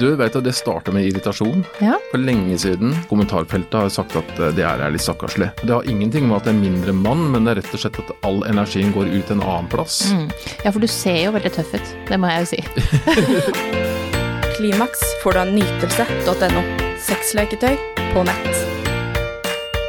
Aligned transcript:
Du 0.00 0.06
vet 0.16 0.32
at 0.38 0.44
det 0.46 0.54
starta 0.56 0.92
med 0.96 1.04
irritasjon. 1.10 1.60
Ja. 1.84 1.98
For 2.10 2.22
lenge 2.22 2.56
siden. 2.58 2.94
Kommentarfeltet 3.10 3.74
har 3.76 3.90
sagt 3.92 4.14
at 4.16 4.30
eh, 4.40 4.52
det 4.56 4.64
er 4.64 4.80
litt 4.94 5.04
stakkarslig. 5.04 5.50
Det 5.60 5.74
har 5.74 5.88
ingenting 5.90 6.24
med 6.30 6.38
at 6.38 6.48
det 6.48 6.54
er 6.54 6.60
mindre 6.62 6.94
mann, 6.96 7.26
men 7.34 7.44
det 7.44 7.52
er 7.52 7.60
rett 7.60 7.74
og 7.76 7.82
slett 7.82 7.98
at 8.00 8.12
all 8.24 8.40
energien 8.48 8.94
går 8.96 9.10
ut 9.12 9.32
en 9.34 9.42
annen 9.44 9.68
plass. 9.68 9.98
Mm. 10.16 10.30
Ja, 10.64 10.72
for 10.72 10.80
du 10.80 10.88
ser 10.88 11.18
jo 11.26 11.34
veldig 11.36 11.52
tøff 11.58 11.74
ut. 11.76 11.92
Det 12.08 12.20
må 12.22 12.32
jeg 12.32 12.46
jo 12.46 12.50
si. 12.54 12.62
Klimaks 14.56 15.04
får 15.22 15.36
du 15.36 15.42
av 15.42 15.52
nytelse.no. 15.58 16.64
Sexleketøy 17.00 17.76
på 18.14 18.24
nett. 18.28 18.64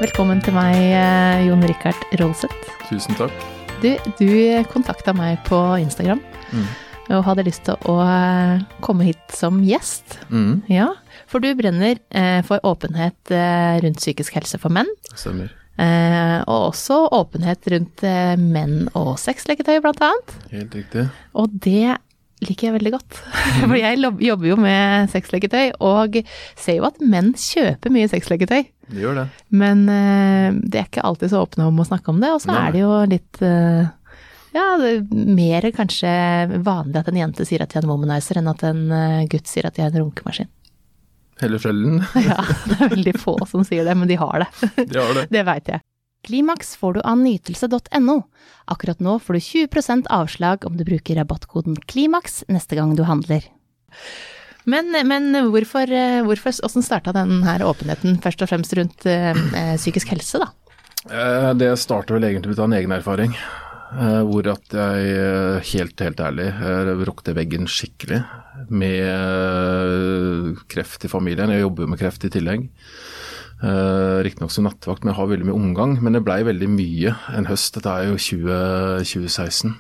Velkommen 0.02 0.44
til 0.44 0.56
meg, 0.58 0.76
eh, 0.76 1.48
Jon 1.48 1.64
Rikard 1.72 2.04
Rolseth. 2.20 2.72
Tusen 2.90 3.16
takk. 3.20 3.48
Du, 3.82 3.94
du 4.20 4.28
kontakta 4.76 5.16
meg 5.18 5.40
på 5.48 5.58
Instagram 5.82 6.20
Mm. 6.52 6.66
Og 7.10 7.24
hadde 7.26 7.46
lyst 7.48 7.66
til 7.68 7.80
å 7.90 7.98
eh, 8.04 8.62
komme 8.86 9.08
hit 9.08 9.34
som 9.36 9.62
gjest. 9.66 10.20
Mm. 10.30 10.62
Ja, 10.72 10.92
for 11.32 11.44
du 11.44 11.50
brenner 11.58 11.98
eh, 12.10 12.42
for 12.48 12.62
åpenhet 12.68 13.34
eh, 13.34 13.80
rundt 13.84 14.02
psykisk 14.02 14.38
helse 14.38 14.62
for 14.62 14.74
menn. 14.74 14.90
Stemmer. 15.14 15.58
Og 15.82 16.68
også 16.68 17.08
åpenhet 17.16 17.66
rundt 17.74 18.04
menn 18.38 18.84
og 18.94 19.16
sexleketøy, 19.18 19.80
blant 19.82 20.04
annet. 20.06 20.34
Helt 20.52 20.76
riktig. 20.78 21.08
Og 21.34 21.56
det 21.64 21.96
liker 22.46 22.68
jeg 22.68 22.76
veldig 22.76 22.92
godt. 22.96 23.22
For 23.70 23.78
jeg 23.78 24.00
jobber 24.02 24.50
jo 24.50 24.58
med 24.62 25.10
sexleketøy, 25.14 25.74
og 25.82 26.20
ser 26.60 26.78
jo 26.80 26.88
at 26.90 27.02
menn 27.02 27.32
kjøper 27.38 27.94
mye 27.94 28.10
sexleketøy. 28.12 28.68
Det 28.92 29.00
gjør 29.06 29.22
det. 29.22 29.26
Men 29.56 29.86
uh, 29.88 30.60
det 30.62 30.82
er 30.82 30.90
ikke 30.90 31.06
alltid 31.08 31.34
så 31.34 31.44
åpne 31.46 31.70
om 31.70 31.82
å 31.82 31.88
snakke 31.88 32.14
om 32.14 32.22
det, 32.24 32.34
og 32.36 32.44
så 32.44 32.56
er 32.58 32.76
det 32.76 32.84
jo 32.84 32.94
litt 33.12 33.44
eh, 33.46 33.90
ja, 34.52 34.64
det 34.82 34.90
er 34.90 35.28
mer 35.36 35.68
kanskje 35.76 36.10
vanlig 36.66 37.00
at 37.00 37.12
en 37.12 37.20
jente 37.22 37.46
sier 37.48 37.64
at 37.64 37.72
de 37.72 37.80
er 37.80 37.86
en 37.86 37.92
womanizer, 37.94 38.42
enn 38.42 38.52
at 38.52 38.66
en 38.68 38.82
eh, 38.92 39.22
gutt 39.32 39.48
sier 39.48 39.68
at 39.68 39.78
de 39.78 39.86
er 39.86 39.94
en 39.94 40.04
runkemaskin. 40.04 40.50
Heller 41.42 41.62
sjelden. 41.64 42.02
Ja, 42.28 42.44
det 42.68 42.76
er 42.78 42.92
veldig 42.92 43.14
få 43.20 43.38
som 43.50 43.64
sier 43.68 43.88
det, 43.88 43.96
men 43.98 44.12
de 44.12 44.20
har 44.20 44.44
det. 44.44 44.50
De 44.84 45.00
har 45.00 45.16
det. 45.16 45.30
Det 45.38 45.46
veit 45.48 45.72
jeg. 45.72 45.84
Klimaks 46.28 46.76
får 46.78 47.00
du 47.00 47.02
av 47.08 47.18
nytelse.no. 47.18 48.18
Akkurat 48.70 49.00
nå 49.02 49.16
får 49.24 49.40
du 49.40 49.42
20% 49.48 50.12
avslag 50.14 50.68
om 50.68 50.76
du 50.78 50.84
bruker 50.86 51.18
rabattkoden 51.18 51.80
KLIMAKS 51.90 52.44
neste 52.52 52.78
gang 52.78 52.94
du 53.00 53.02
handler. 53.08 53.48
Men, 54.70 54.94
men 55.08 55.32
hvorfor, 55.50 55.90
eh, 55.90 56.20
hvorfor, 56.28 56.60
hvordan 56.60 56.86
starta 56.86 57.16
denne 57.16 57.58
åpenheten 57.66 58.20
først 58.22 58.44
og 58.44 58.52
fremst 58.52 58.76
rundt 58.78 59.08
øh, 59.10 59.34
psykisk 59.80 60.12
helse, 60.14 60.44
da? 60.44 60.52
Det 61.58 61.72
starter 61.82 62.20
vel 62.20 62.28
egentlig 62.28 62.54
ut 62.54 62.60
av 62.62 62.68
en 62.68 62.78
egen 62.78 62.92
erfaring. 62.94 63.34
Eh, 63.98 64.22
Hvor 64.28 64.48
at 64.52 64.76
jeg 64.76 65.14
eh, 65.16 65.72
helt, 65.74 66.00
helt 66.00 66.22
ærlig 66.24 66.48
eh, 66.52 66.92
rokte 67.08 67.36
veggen 67.38 67.68
skikkelig 67.70 68.22
med 68.70 70.58
kreft 70.72 71.06
i 71.06 71.12
familien. 71.12 71.52
Jeg 71.52 71.66
jobber 71.66 71.90
med 71.90 72.00
kreft 72.00 72.26
i 72.28 72.32
tillegg. 72.32 72.70
Riktignok 73.62 74.50
som 74.54 74.66
nattevakt, 74.66 75.04
men 75.04 75.12
jeg 75.12 75.20
har 75.20 75.28
veldig 75.30 75.48
mye 75.50 75.58
omgang. 75.58 75.92
Men 76.02 76.16
det 76.16 76.24
blei 76.26 76.40
veldig 76.46 76.70
mye 76.72 77.14
en 77.38 77.50
høst. 77.50 77.76
Dette 77.78 77.90
er 77.94 78.10
jo 78.10 78.18
20, 78.18 79.04
2016. 79.06 79.76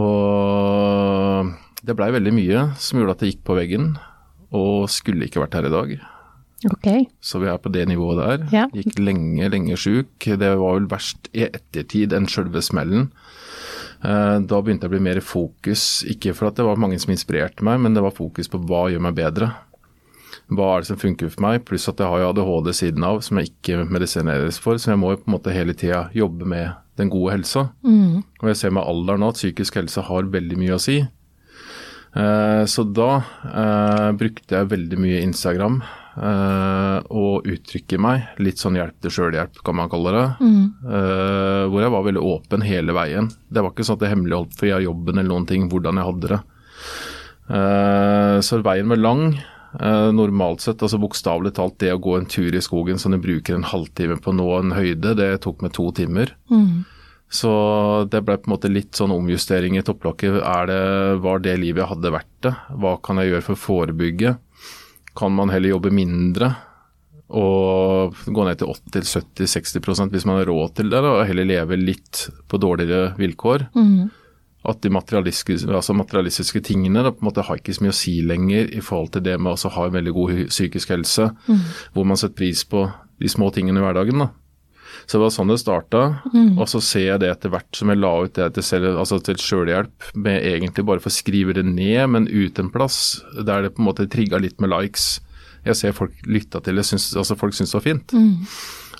Og 0.00 1.50
det 1.84 1.96
blei 1.98 2.10
veldig 2.14 2.32
mye 2.36 2.64
som 2.80 3.00
gjorde 3.00 3.16
at 3.16 3.24
det 3.24 3.32
gikk 3.34 3.44
på 3.48 3.58
veggen. 3.58 3.92
Og 4.56 4.88
skulle 4.92 5.28
ikke 5.28 5.42
vært 5.44 5.56
her 5.58 5.68
i 5.68 5.74
dag. 5.74 5.96
Ok. 6.68 6.86
Så 7.24 7.40
vi 7.40 7.46
er 7.48 7.56
på 7.58 7.70
det 7.72 7.86
nivået 7.88 8.18
der. 8.20 8.42
Ja. 8.52 8.66
Gikk 8.74 8.98
lenge, 9.00 9.48
lenge 9.48 9.76
sjuk. 9.80 10.10
Det 10.20 10.38
var 10.60 10.74
vel 10.76 10.88
verst 10.90 11.30
i 11.32 11.46
ettertid 11.46 12.12
enn 12.12 12.26
sjølve 12.28 12.60
smellen. 12.62 13.08
Eh, 14.04 14.36
Da 14.44 14.60
begynte 14.60 14.84
jeg 14.84 14.90
å 14.90 14.94
bli 14.96 15.00
mer 15.00 15.16
i 15.20 15.24
fokus, 15.24 16.04
ikke 16.08 16.34
for 16.36 16.48
at 16.50 16.56
det 16.60 16.64
var 16.68 16.76
mange 16.80 16.98
som 17.00 17.12
inspirerte 17.14 17.64
meg, 17.64 17.80
men 17.80 17.94
det 17.96 18.02
var 18.04 18.12
fokus 18.16 18.48
på 18.48 18.60
hva 18.68 18.90
gjør 18.92 19.00
meg 19.08 19.14
bedre. 19.16 19.50
Hva 20.50 20.76
er 20.76 20.80
det 20.82 20.88
som 20.90 20.98
funker 20.98 21.30
for 21.30 21.44
meg, 21.46 21.64
pluss 21.64 21.88
at 21.88 22.00
jeg 22.02 22.08
har 22.10 22.18
jo 22.24 22.28
ADHD 22.32 22.72
siden 22.74 23.04
av, 23.06 23.20
som 23.22 23.38
jeg 23.38 23.52
ikke 23.52 23.84
medisineres 23.88 24.58
for, 24.58 24.74
så 24.82 24.90
jeg 24.92 24.98
må 24.98 25.12
jo 25.14 25.20
på 25.22 25.28
en 25.30 25.36
måte 25.36 25.52
hele 25.54 25.72
tida 25.78 26.08
jobbe 26.12 26.44
med 26.44 26.72
den 26.98 27.08
gode 27.08 27.32
helsa. 27.36 27.68
Og 28.42 28.48
jeg 28.50 28.56
ser 28.58 28.70
med 28.74 28.82
alderen 28.84 29.20
nå 29.22 29.28
at 29.30 29.38
psykisk 29.38 29.78
helse 29.78 30.02
har 30.02 30.22
veldig 30.32 30.58
mye 30.58 30.74
å 30.76 30.80
si. 30.82 30.98
Eh, 32.16 32.64
Så 32.66 32.82
da 32.92 33.22
eh, 33.46 34.10
brukte 34.18 34.56
jeg 34.58 34.68
veldig 34.72 34.98
mye 34.98 35.22
Instagram 35.22 35.82
eh, 36.20 36.98
og 37.10 37.46
uttrykke 37.48 37.98
meg. 38.00 38.26
Litt 38.42 38.60
sånn 38.62 38.78
hjelp 38.78 38.96
til 39.02 39.14
sjølhjelp, 39.16 39.60
kan 39.66 39.78
man 39.78 39.90
kalle 39.92 40.14
det. 40.16 40.26
Eh, 40.86 41.62
hvor 41.70 41.84
jeg 41.84 41.94
var 41.96 42.06
veldig 42.06 42.24
åpen 42.32 42.66
hele 42.66 42.96
veien. 42.96 43.30
Det 43.48 43.64
var 43.64 43.74
ikke 43.74 43.86
sånn 43.88 43.98
at 44.00 44.06
jeg 44.06 44.14
hemmeligholdt 44.14 44.58
for 44.58 44.70
jeg 44.70 44.86
jobben 44.88 45.18
eller 45.18 45.32
noen 45.32 45.48
ting, 45.50 45.70
hvordan 45.72 46.00
jeg 46.00 46.10
hadde 46.10 46.34
det. 46.34 46.42
Uh, 47.50 48.38
så 48.46 48.60
veien 48.62 48.92
var 48.92 49.00
lang. 49.00 49.24
Normalt 50.14 50.64
sett, 50.64 50.82
altså 50.82 50.98
bokstavelig 50.98 51.52
talt 51.54 51.76
det 51.78 51.92
å 51.94 52.00
gå 52.02 52.16
en 52.18 52.24
tur 52.26 52.54
i 52.54 52.62
skogen 52.62 52.98
som 52.98 53.14
du 53.14 53.20
bruker 53.22 53.54
en 53.54 53.66
halvtime 53.70 54.16
på 54.18 54.32
å 54.32 54.34
nå 54.34 54.46
en 54.56 54.72
høyde, 54.74 55.12
det 55.14 55.28
tok 55.44 55.62
meg 55.62 55.70
to 55.76 55.84
timer. 55.94 56.32
Så 57.30 57.50
det 58.10 58.24
ble 58.26 58.34
på 58.42 58.50
en 58.50 58.54
måte 58.56 58.70
litt 58.70 58.98
sånn 58.98 59.14
omjustering 59.14 59.76
i 59.78 59.84
topplokket. 59.86 60.40
Er 60.42 60.66
det, 60.66 60.80
var 61.22 61.42
det 61.44 61.54
livet 61.62 61.84
jeg 61.84 61.92
hadde 61.92 62.14
vært 62.16 62.32
det? 62.42 62.52
Hva 62.82 62.96
kan 63.06 63.22
jeg 63.22 63.30
gjøre 63.30 63.46
for 63.46 63.54
å 63.54 63.62
forebygge? 63.64 64.32
Kan 65.20 65.34
man 65.36 65.52
heller 65.52 65.74
jobbe 65.76 65.92
mindre 65.92 66.54
og 67.30 68.16
gå 68.26 68.44
ned 68.46 68.58
til 68.58 68.72
80-70-60% 68.72 70.10
hvis 70.10 70.24
man 70.26 70.40
har 70.40 70.48
råd 70.50 70.72
til 70.80 70.88
det, 70.90 70.98
og 71.04 71.20
heller 71.28 71.46
leve 71.46 71.76
litt 71.78 72.24
på 72.50 72.58
dårligere 72.58 73.12
vilkår? 73.20 73.68
At 74.66 74.82
de 74.84 74.90
materialistiske, 74.92 75.70
altså 75.72 75.94
materialistiske 75.96 76.60
tingene 76.66 77.04
da, 77.06 77.12
på 77.14 77.22
en 77.22 77.30
måte 77.30 77.44
har 77.46 77.60
ikke 77.60 77.76
så 77.76 77.84
mye 77.84 77.94
å 77.94 78.00
si 78.00 78.16
lenger 78.26 78.72
i 78.76 78.82
forhold 78.84 79.14
til 79.14 79.22
det 79.28 79.38
med 79.40 79.54
å 79.54 79.72
ha 79.76 79.86
en 79.86 79.94
veldig 79.94 80.12
god 80.16 80.42
psykisk 80.50 80.90
helse, 80.96 81.30
hvor 81.94 82.04
man 82.08 82.18
setter 82.20 82.36
pris 82.42 82.64
på 82.68 82.82
de 83.20 83.30
små 83.30 83.52
tingene 83.54 83.80
i 83.80 83.84
hverdagen. 83.84 84.24
da. 84.24 84.28
Så 85.10 85.18
det 85.18 85.24
var 85.24 85.32
sånn 85.34 85.50
det 85.50 85.56
starta. 85.58 86.00
Og 86.54 86.68
så 86.70 86.78
ser 86.86 87.06
jeg 87.08 87.20
det 87.24 87.32
etter 87.32 87.50
hvert 87.50 87.74
som 87.74 87.90
jeg 87.90 87.98
la 87.98 88.12
ut 88.22 88.36
det 88.36 88.44
til, 88.54 88.62
selv, 88.62 88.92
altså 89.00 89.16
til 89.26 89.40
selvhjelp, 89.42 90.12
med 90.14 90.44
egentlig 90.46 90.84
bare 90.86 91.02
for 91.02 91.10
å 91.10 91.16
skrive 91.16 91.56
det 91.56 91.64
ned, 91.66 92.04
men 92.14 92.28
ut 92.30 92.60
en 92.62 92.70
plass 92.70 93.00
der 93.34 93.64
det 93.66 93.72
på 93.74 93.82
en 93.82 93.88
måte 93.88 94.06
trigga 94.06 94.38
litt 94.38 94.62
med 94.62 94.70
likes. 94.70 95.16
Jeg 95.66 95.76
ser 95.80 95.96
folk 95.98 96.14
lytta 96.30 96.62
til 96.62 96.78
det, 96.78 96.86
syns, 96.86 97.10
altså 97.18 97.34
folk 97.36 97.56
syns 97.58 97.74
det 97.74 97.80
var 97.80 97.88
fint. 97.88 98.14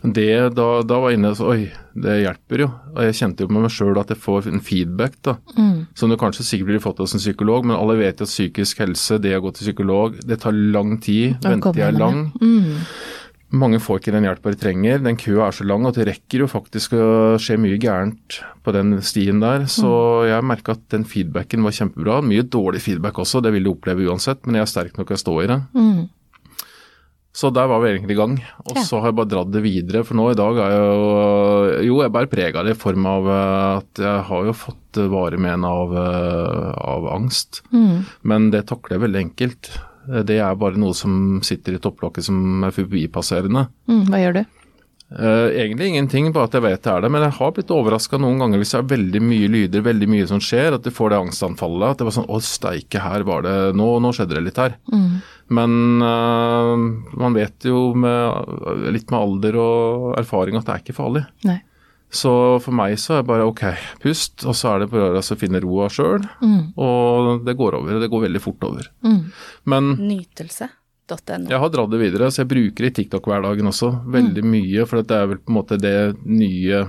Det, 0.00 0.26
da, 0.56 0.66
da 0.82 0.96
var 0.98 1.12
jeg 1.12 1.18
inne 1.20 1.30
og 1.34 1.36
så 1.36 1.48
Oi, 1.52 1.66
det 1.92 2.14
hjelper 2.22 2.62
jo. 2.64 2.68
Og 2.96 3.00
jeg 3.04 3.16
kjente 3.20 3.44
jo 3.44 3.50
på 3.52 3.54
meg 3.60 3.70
sjøl 3.74 4.00
at 4.00 4.10
jeg 4.10 4.20
får 4.24 4.48
en 4.50 4.62
feedback, 4.64 5.14
da. 5.28 5.36
Som 5.94 6.10
du 6.10 6.16
kanskje 6.20 6.42
sikkert 6.48 6.72
ville 6.72 6.82
fått 6.82 6.98
hos 7.04 7.14
en 7.14 7.22
psykolog, 7.22 7.68
men 7.68 7.78
alle 7.78 7.98
vet 8.00 8.18
jo 8.18 8.26
at 8.26 8.32
psykisk 8.34 8.82
helse, 8.82 9.20
det 9.22 9.36
å 9.38 9.44
gå 9.46 9.54
til 9.54 9.68
psykolog, 9.70 10.18
det 10.26 10.40
tar 10.42 10.56
lang 10.56 10.96
tid. 11.04 11.38
Ventetida 11.44 11.92
er 11.92 11.98
lang. 12.00 12.22
lang. 12.40 12.84
Mange 13.50 13.80
får 13.82 13.98
ikke 13.98 14.12
den 14.14 14.26
hjelpa 14.28 14.52
de 14.52 14.58
trenger. 14.60 15.00
Den 15.02 15.16
køa 15.18 15.48
er 15.48 15.56
så 15.56 15.64
lang 15.66 15.82
at 15.88 15.96
det 15.98 16.06
rekker 16.06 16.44
jo 16.44 16.46
faktisk 16.50 16.92
å 16.94 17.06
skje 17.42 17.56
mye 17.58 17.80
gærent 17.82 18.36
på 18.62 18.74
den 18.76 19.00
stien 19.02 19.40
der. 19.42 19.64
Så 19.66 19.90
jeg 20.28 20.46
merka 20.46 20.76
at 20.76 20.84
den 20.94 21.02
feedbacken 21.08 21.64
var 21.66 21.74
kjempebra. 21.74 22.20
Mye 22.22 22.46
dårlig 22.46 22.84
feedback 22.84 23.18
også, 23.18 23.42
det 23.42 23.50
vil 23.56 23.66
du 23.66 23.72
oppleve 23.72 24.06
uansett, 24.06 24.44
men 24.46 24.54
jeg 24.60 24.68
er 24.68 24.70
sterk 24.70 24.94
nok 25.00 25.10
til 25.10 25.18
å 25.18 25.22
stå 25.24 25.36
i 25.42 25.50
det. 25.50 25.60
Så 27.40 27.50
der 27.54 27.68
var 27.70 27.78
vi 27.82 27.92
egentlig 27.92 28.16
i 28.16 28.18
gang. 28.18 28.32
Og 28.66 28.76
Ja. 28.76 28.82
så 28.82 28.98
har 29.00 29.10
jeg 29.10 29.16
bare 29.18 29.30
dratt 29.30 29.50
det 29.54 29.62
videre, 29.62 30.04
for 30.04 30.14
nå 30.18 30.30
i 30.30 30.38
dag 30.38 30.56
er 30.58 30.70
jeg 30.70 30.80
jo 30.82 31.84
Jo, 31.86 32.00
jeg 32.02 32.12
bærer 32.12 32.30
preg 32.30 32.56
av 32.56 32.64
det 32.66 32.74
i 32.76 32.80
form 32.80 33.06
av 33.06 33.26
eh, 33.26 33.78
at 33.78 33.94
jeg 34.02 34.24
har 34.30 34.44
jo 34.44 34.52
fått 34.52 34.98
eh, 34.98 35.06
varemen 35.10 35.64
av, 35.64 35.92
eh, 35.94 36.72
av 36.76 37.06
angst. 37.14 37.62
Men 38.22 38.50
det 38.50 38.66
takler 38.66 38.98
jeg 38.98 39.04
veldig 39.06 39.22
enkelt. 39.30 39.70
Det 40.06 40.38
er 40.40 40.56
bare 40.58 40.80
noe 40.80 40.96
som 40.96 41.42
sitter 41.44 41.76
i 41.76 41.82
topplokket 41.82 42.26
som 42.30 42.64
er 42.66 42.72
forbipasserende. 42.74 43.66
Mm, 43.90 44.06
hva 44.08 44.22
gjør 44.22 44.40
du? 44.40 44.42
Eh, 45.10 45.48
egentlig 45.58 45.88
ingenting, 45.88 46.28
bare 46.32 46.46
at 46.46 46.54
jeg 46.54 46.62
vet 46.62 46.82
det 46.84 46.90
er 46.92 47.02
det. 47.02 47.10
Men 47.10 47.24
jeg 47.26 47.34
har 47.40 47.54
blitt 47.56 47.72
overraska 47.74 48.18
noen 48.22 48.38
ganger 48.42 48.60
hvis 48.62 48.74
det 48.76 48.78
er 48.78 48.90
veldig 48.92 49.22
mye 49.26 49.48
lyder, 49.50 49.82
veldig 49.86 50.08
mye 50.10 50.28
som 50.30 50.42
skjer, 50.44 50.76
at 50.76 50.86
du 50.86 50.92
får 50.94 51.10
det 51.10 51.18
angstanfallet. 51.24 51.86
At 51.88 52.02
det 52.02 52.06
var 52.06 52.16
sånn 52.16 52.30
Å, 52.30 52.38
steike, 52.44 53.02
her 53.02 53.26
var 53.26 53.42
det 53.46 53.56
Nå, 53.78 53.88
nå 54.02 54.12
skjedde 54.14 54.38
det 54.38 54.44
litt 54.46 54.60
her. 54.62 54.76
Men 55.50 55.72
uh, 55.98 56.76
man 57.18 57.34
vet 57.34 57.66
jo 57.66 57.90
med, 57.98 58.86
litt 58.94 59.10
med 59.10 59.18
alder 59.18 59.58
og 59.58 60.12
erfaring 60.20 60.60
at 60.60 60.68
det 60.68 60.76
er 60.76 60.84
ikke 60.84 60.94
farlig. 61.00 61.24
Nei. 61.48 61.58
Så 62.10 62.32
for 62.64 62.74
meg 62.74 62.96
så 62.98 63.14
er 63.14 63.22
det 63.22 63.28
bare 63.28 63.46
ok, 63.46 63.62
pust, 64.02 64.42
og 64.42 64.56
så 64.58 64.72
er 64.72 64.82
det 64.82 64.90
bare 64.90 65.20
å 65.22 65.38
finne 65.38 65.60
roa 65.62 65.86
sjøl. 65.92 66.24
Og 66.74 67.44
det 67.46 67.54
går 67.58 67.76
over. 67.78 68.00
Det 68.02 68.10
går 68.10 68.24
veldig 68.26 68.42
fort 68.42 68.66
over. 68.66 68.88
Men 69.70 69.92
Nytelse.no. 69.98 71.46
jeg 71.50 71.58
har 71.62 71.70
dratt 71.74 71.90
det 71.92 72.00
videre, 72.02 72.30
så 72.30 72.42
jeg 72.42 72.50
bruker 72.50 72.86
det 72.86 72.90
i 72.90 72.96
TikTok 73.00 73.28
hverdagen 73.30 73.70
også. 73.70 73.92
Veldig 74.10 74.44
mye, 74.46 74.86
for 74.90 75.02
det 75.06 75.16
er 75.20 75.30
vel 75.30 75.38
på 75.42 75.54
en 75.54 75.58
måte 75.60 75.78
det 75.78 75.96
nye 76.26 76.84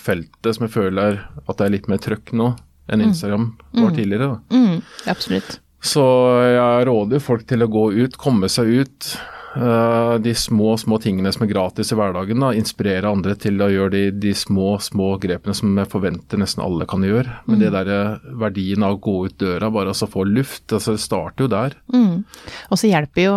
feltet 0.00 0.56
som 0.56 0.64
jeg 0.64 0.72
føler 0.72 1.18
at 1.44 1.58
det 1.58 1.66
er 1.66 1.74
litt 1.74 1.88
mer 1.92 2.00
trøkk 2.00 2.32
nå 2.38 2.54
enn 2.92 3.04
Instagram 3.04 3.50
var 3.76 3.92
tidligere. 3.94 4.28
da. 4.32 4.56
Mm, 4.56 4.80
absolutt. 5.12 5.60
Så 5.82 6.02
jeg 6.46 6.86
råder 6.88 7.18
jo 7.18 7.22
folk 7.24 7.44
til 7.50 7.64
å 7.64 7.70
gå 7.70 7.84
ut, 8.04 8.16
komme 8.20 8.48
seg 8.52 8.70
ut. 8.82 9.08
Eh, 9.56 10.14
de 10.24 10.34
små, 10.34 10.76
små 10.80 10.98
tingene 11.02 11.32
som 11.34 11.44
er 11.46 11.50
gratis 11.52 11.92
i 11.92 11.98
hverdagen. 11.98 12.42
da, 12.42 12.52
Inspirere 12.56 13.10
andre 13.10 13.36
til 13.38 13.60
å 13.62 13.70
gjøre 13.72 13.92
de, 13.94 14.02
de 14.24 14.34
små, 14.36 14.76
små 14.82 15.14
grepene 15.22 15.56
som 15.56 15.76
jeg 15.78 15.90
forventer 15.92 16.40
nesten 16.42 16.64
alle 16.64 16.88
kan 16.88 17.04
gjøre. 17.06 17.38
Men 17.48 17.62
det 17.62 17.72
der 17.74 17.92
eh, 17.92 18.32
verdien 18.42 18.86
av 18.86 18.96
å 18.96 19.02
gå 19.02 19.16
ut 19.28 19.38
døra, 19.42 19.70
bare 19.74 19.94
altså 19.94 20.10
få 20.10 20.26
luft, 20.28 20.66
altså 20.72 20.96
det 20.96 21.04
starter 21.04 21.46
jo 21.46 21.52
der. 21.52 21.78
Mm. 21.94 22.24
Og 22.70 22.80
så 22.80 22.90
hjelper 22.90 23.28
jo 23.28 23.36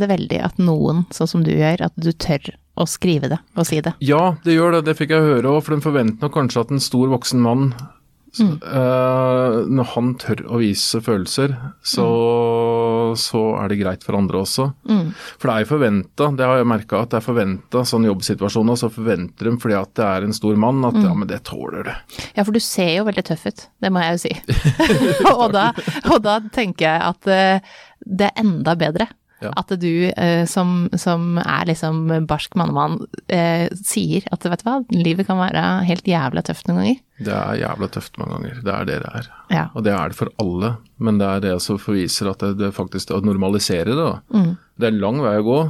det 0.00 0.10
veldig 0.10 0.42
at 0.50 0.60
noen, 0.62 1.06
sånn 1.14 1.30
som 1.36 1.46
du 1.46 1.52
gjør, 1.54 1.88
at 1.88 1.96
du 1.96 2.12
tør 2.12 2.54
å 2.72 2.86
skrive 2.88 3.28
det 3.28 3.38
og 3.58 3.66
si 3.68 3.80
det. 3.84 3.94
Ja, 4.04 4.36
det 4.44 4.56
gjør 4.56 4.78
det. 4.78 4.86
Det 4.88 4.96
fikk 4.98 5.12
jeg 5.12 5.26
høre 5.26 5.56
òg, 5.56 5.64
for 5.64 5.76
den 5.76 5.84
forventer 5.84 6.24
nok 6.24 6.36
kanskje 6.38 6.64
at 6.64 6.72
en 6.72 6.82
stor 6.82 7.12
voksen 7.12 7.42
mann 7.44 7.72
eh, 8.40 9.56
Når 9.68 9.88
han 9.92 10.12
tør 10.22 10.42
å 10.48 10.60
vise 10.62 11.00
følelser, 11.04 11.54
så, 11.84 12.06
så 13.18 13.42
er 13.60 13.72
det 13.72 13.80
greit 13.82 14.06
for 14.06 14.16
andre 14.18 14.42
også. 14.42 14.68
For 15.36 15.48
det 15.48 15.54
er 15.54 15.64
jo 15.64 15.70
forventa, 15.74 16.30
det 16.38 16.48
har 16.48 16.62
jeg 16.62 16.70
merka, 16.72 17.02
at 17.02 17.12
det 17.12 17.20
er 17.20 17.26
forventa 17.26 17.84
sånn 17.88 18.08
jobbsituasjoner, 18.08 18.80
så 18.80 18.90
forventer 18.92 19.50
de 19.50 19.56
fordi 19.62 19.78
at 19.78 19.94
det 19.98 20.08
er 20.08 20.26
en 20.26 20.36
stor 20.36 20.58
mann, 20.60 20.82
at 20.88 20.98
ja, 21.02 21.14
men 21.14 21.30
det 21.30 21.42
tåler 21.48 21.88
du. 21.88 21.94
Ja, 22.36 22.44
for 22.44 22.52
du 22.54 22.60
ser 22.62 22.94
jo 22.96 23.06
veldig 23.08 23.26
tøff 23.28 23.48
ut, 23.48 23.66
det 23.82 23.92
må 23.92 24.04
jeg 24.04 24.16
jo 24.16 24.22
si. 24.26 24.36
og, 25.34 25.48
da, 25.54 25.70
og 26.08 26.22
da 26.24 26.38
tenker 26.52 26.88
jeg 26.88 27.10
at 27.12 27.32
eh, 27.32 27.74
det 28.02 28.30
er 28.30 28.40
enda 28.42 28.74
bedre. 28.78 29.08
Ja. 29.42 29.52
At 29.58 29.72
du 29.82 30.08
eh, 30.10 30.44
som, 30.50 30.86
som 30.98 31.38
er 31.42 31.66
liksom 31.68 32.04
barsk 32.30 32.54
mannemann 32.58 33.00
eh, 33.32 33.66
sier 33.82 34.26
at 34.34 34.46
vet 34.46 34.62
du 34.62 34.68
hva, 34.68 34.78
livet 34.94 35.28
kan 35.28 35.40
være 35.40 35.64
helt 35.88 36.08
jævla 36.08 36.44
tøft 36.46 36.68
noen 36.68 36.82
ganger. 36.82 37.02
Det 37.22 37.34
er 37.34 37.60
jævla 37.62 37.90
tøft 37.92 38.18
mange 38.20 38.36
ganger. 38.38 38.62
Det 38.62 38.74
er 38.74 38.88
det 38.88 38.98
det 39.04 39.12
er. 39.20 39.28
Ja. 39.52 39.66
Og 39.74 39.86
det 39.86 39.94
er 39.94 40.12
det 40.12 40.18
for 40.18 40.32
alle, 40.42 40.74
men 41.02 41.20
det 41.20 41.28
er 41.28 41.44
det 41.46 41.54
som 41.64 41.80
forviser 41.82 42.32
at 42.32 42.42
det, 42.44 42.56
det 42.62 42.74
faktisk 42.76 43.14
å 43.14 43.22
normalisere 43.24 43.96
det. 43.98 44.10
Mm. 44.34 44.50
Det 44.78 44.88
er 44.88 44.94
en 44.94 45.04
lang 45.04 45.22
vei 45.24 45.36
å 45.40 45.46
gå, 45.46 45.60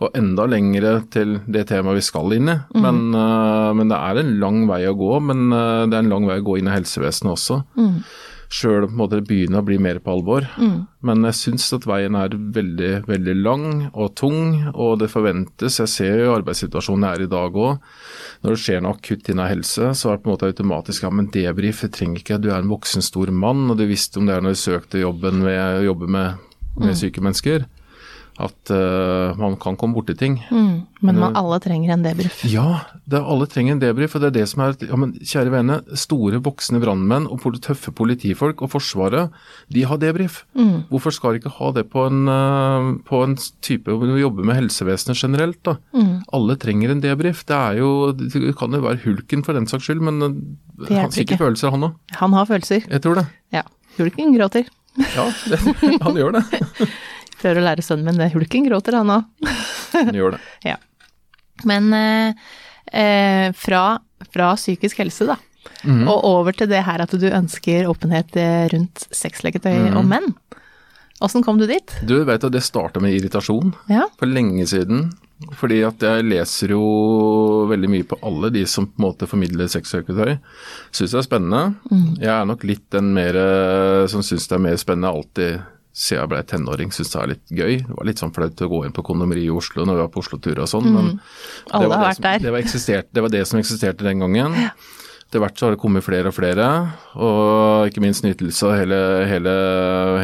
og 0.00 0.16
enda 0.16 0.46
lengre 0.48 0.94
til 1.12 1.36
det 1.50 1.66
temaet 1.68 1.98
vi 1.98 2.06
skal 2.06 2.32
inn 2.32 2.48
i. 2.48 2.56
Mm. 2.72 2.80
Men, 2.86 3.00
uh, 3.12 3.70
men 3.76 3.90
det 3.92 3.98
er 4.00 4.22
en 4.22 4.34
lang 4.40 4.62
vei 4.70 4.80
å 4.88 4.96
gå, 4.96 5.12
men 5.28 5.50
uh, 5.52 5.84
det 5.84 5.98
er 5.98 6.04
en 6.06 6.12
lang 6.14 6.28
vei 6.28 6.38
å 6.40 6.46
gå 6.46 6.56
inn 6.60 6.70
i 6.70 6.76
helsevesenet 6.76 7.34
også. 7.34 7.60
Mm. 7.76 7.98
Sjøl 8.50 8.88
begynner 8.90 9.60
å 9.60 9.66
bli 9.66 9.76
mer 9.78 10.00
på 10.02 10.10
alvor. 10.10 10.46
Men 11.06 11.26
jeg 11.28 11.38
syns 11.38 11.68
at 11.76 11.86
veien 11.86 12.16
er 12.18 12.34
veldig, 12.34 12.90
veldig 13.06 13.34
lang 13.38 13.66
og 13.92 14.16
tung, 14.18 14.66
og 14.74 14.98
det 14.98 15.10
forventes. 15.12 15.78
Jeg 15.78 15.92
ser 15.92 16.24
jo 16.24 16.34
arbeidssituasjonen 16.34 17.06
jeg 17.06 17.20
er 17.20 17.24
i 17.26 17.30
dag 17.30 17.58
òg. 17.62 17.78
Når 18.42 18.56
det 18.56 18.62
skjer 18.64 18.82
noe 18.82 18.98
akutt 18.98 19.30
innen 19.30 19.46
helse, 19.46 19.92
så 19.94 20.10
er 20.10 20.18
det 20.18 20.24
på 20.24 20.30
en 20.30 20.34
måte 20.34 20.50
automatisk 20.50 21.06
ja, 21.06 21.12
men 21.14 21.30
debrief, 21.30 21.84
det 21.86 21.94
trenger 21.94 22.24
ikke, 22.24 22.40
du 22.42 22.50
er 22.50 22.58
en 22.58 22.72
voksen, 22.72 23.06
stor 23.06 23.30
mann, 23.30 23.68
og 23.70 23.78
du 23.78 23.86
visste 23.86 24.18
om 24.18 24.26
det 24.26 24.34
er 24.34 24.42
når 24.44 24.58
du 24.58 24.62
søkte 24.64 25.04
jobben 25.04 25.44
ved 25.46 25.60
å 25.60 25.86
jobbe 25.92 26.10
med, 26.10 26.42
med 26.80 26.98
syke 26.98 27.22
mennesker, 27.22 27.68
at 28.40 28.72
uh, 28.72 29.36
man 29.40 29.56
kan 29.60 29.76
komme 29.80 29.96
borti 29.96 30.14
ting. 30.18 30.38
Mm. 30.50 30.86
Men 31.04 31.18
man 31.20 31.36
alle 31.38 31.58
trenger 31.62 31.94
en 31.94 32.04
debrief. 32.04 32.42
Ja, 32.48 32.82
det 33.08 33.18
er, 33.18 33.26
alle 33.32 33.46
trenger 33.50 33.76
en 33.76 33.82
debrief, 33.82 34.14
og 34.16 34.24
det 34.24 34.30
er 34.30 34.36
det 34.38 34.46
som 34.50 34.62
er 34.64 34.74
ja, 34.84 34.98
men 35.00 35.14
Kjære 35.20 35.52
vene, 35.54 35.78
store 35.98 36.40
voksne 36.44 36.80
brannmenn 36.82 37.28
og 37.30 37.44
tøffe 37.64 37.92
politifolk 37.96 38.60
og 38.64 38.72
Forsvaret, 38.74 39.34
de 39.72 39.84
har 39.88 40.00
debrief. 40.02 40.42
Hvorfor 40.90 41.14
skal 41.14 41.36
de 41.36 41.42
ikke 41.42 41.54
ha 41.56 41.70
det 41.76 41.86
på 41.92 42.04
en, 42.08 42.24
uh, 42.28 42.90
på 43.08 43.22
en 43.24 43.36
type 43.64 43.90
hvor 43.90 44.08
vi 44.08 44.22
jobber 44.24 44.46
med 44.48 44.58
helsevesenet 44.60 45.20
generelt, 45.20 45.60
da? 45.66 45.76
Alle 46.36 46.56
trenger 46.60 46.94
en 46.94 47.04
debrief. 47.04 47.44
Det 47.48 47.56
er 47.56 47.80
jo 47.80 48.12
Det 48.12 48.54
kan 48.58 48.72
jo 48.74 48.82
være 48.84 49.02
hulken 49.04 49.44
for 49.46 49.56
den 49.56 49.68
saks 49.70 49.88
skyld, 49.88 50.02
men 50.04 50.20
Det 50.20 50.96
han 50.96 51.12
sikkert 51.12 51.38
ikke. 51.38 51.44
følelser, 51.44 51.70
han 51.70 51.88
òg. 51.90 51.96
Han 52.20 52.36
har 52.36 52.48
følelser. 52.48 52.84
Jeg 52.88 53.02
tror 53.04 53.20
det. 53.20 53.26
Ja. 53.52 53.62
Hulken 53.98 54.36
gråter. 54.36 54.68
Ja, 54.98 55.26
det, 55.48 55.58
han 56.04 56.16
gjør 56.18 56.38
det. 56.38 56.44
Prøver 57.40 57.60
å 57.60 57.64
lære 57.64 57.84
sønnen 57.84 58.10
min 58.10 58.20
det. 58.20 58.30
Hulken 58.34 58.66
gråter, 58.68 58.98
han 59.00 59.14
òg. 59.16 59.50
Han 59.96 60.16
gjør 60.16 60.36
det. 60.36 60.42
Ja. 60.72 60.76
Men 61.68 61.92
eh, 61.92 62.34
eh, 62.92 63.52
fra, 63.56 64.00
fra 64.32 64.52
psykisk 64.56 65.02
helse, 65.02 65.26
da, 65.28 65.36
mm. 65.84 66.06
og 66.08 66.24
over 66.24 66.56
til 66.56 66.70
det 66.70 66.84
her 66.86 67.04
at 67.04 67.12
du 67.12 67.26
ønsker 67.28 67.88
åpenhet 67.90 68.36
eh, 68.40 68.68
rundt 68.72 69.08
sexleketøy 69.12 69.90
mm. 69.90 69.98
og 70.00 70.06
menn. 70.08 70.30
Åssen 71.20 71.44
kom 71.44 71.58
du 71.60 71.66
dit? 71.68 71.92
Du 72.08 72.22
vet 72.24 72.44
at 72.46 72.54
det 72.54 72.62
starta 72.64 73.00
med 73.04 73.12
irritasjon. 73.12 73.74
Ja. 73.92 74.06
for 74.16 74.30
lenge 74.30 74.64
siden. 74.70 75.10
Fordi 75.56 75.82
at 75.84 76.00
jeg 76.04 76.24
leser 76.28 76.72
jo 76.72 76.84
veldig 77.68 77.90
mye 77.92 78.06
på 78.08 78.16
alle 78.24 78.50
de 78.52 78.62
som 78.68 78.86
på 78.88 79.00
en 79.00 79.06
måte 79.06 79.28
formidler 79.28 79.68
sexsøketøy. 79.72 80.38
Syns 80.96 81.12
det 81.12 81.20
er 81.20 81.26
spennende. 81.28 81.60
Jeg 82.20 82.32
er 82.32 82.48
nok 82.48 82.64
litt 82.68 82.86
den 82.92 83.12
mer 83.16 83.36
som 84.12 84.24
syns 84.24 84.48
det 84.48 84.56
er 84.56 84.64
mer 84.64 84.80
spennende 84.80 85.12
alltid 85.12 85.60
siden 86.00 86.22
jeg 86.22 86.30
ble 86.32 86.40
tenåring. 86.48 86.94
Syns 86.96 87.12
det 87.12 87.18
er 87.20 87.32
litt 87.34 87.52
gøy. 87.52 87.74
Det 87.84 87.98
var 87.98 88.08
litt 88.08 88.22
sånn 88.22 88.32
flaut 88.36 88.64
å 88.64 88.70
gå 88.72 88.84
inn 88.86 88.94
på 88.96 89.04
kondomeriet 89.04 89.50
i 89.50 89.52
Oslo 89.52 89.84
når 89.84 89.98
vi 89.98 90.04
var 90.06 90.14
på 90.14 90.22
Oslo-tur 90.24 90.62
og 90.62 90.70
sånn, 90.70 90.88
men 90.94 91.10
Alle 91.70 91.84
det 91.84 91.92
var 91.92 92.06
det 92.06 92.14
som. 92.16 92.24
Det 92.46 92.54
var, 92.54 93.04
det 93.12 93.26
var 93.26 93.34
det 93.36 93.44
som 93.50 93.60
eksisterte 93.60 94.06
den 94.08 94.24
gangen. 94.24 94.56
Etter 95.30 95.44
hvert 95.44 95.60
så 95.60 95.68
har 95.68 95.76
det 95.76 95.78
kommet 95.78 96.02
flere 96.02 96.32
og 96.32 96.34
flere, 96.34 96.64
og 97.14 97.86
ikke 97.86 98.02
minst 98.02 98.24
nytelse 98.26 98.66
og 98.66 98.72
hele, 98.74 98.96
hele, 99.30 99.52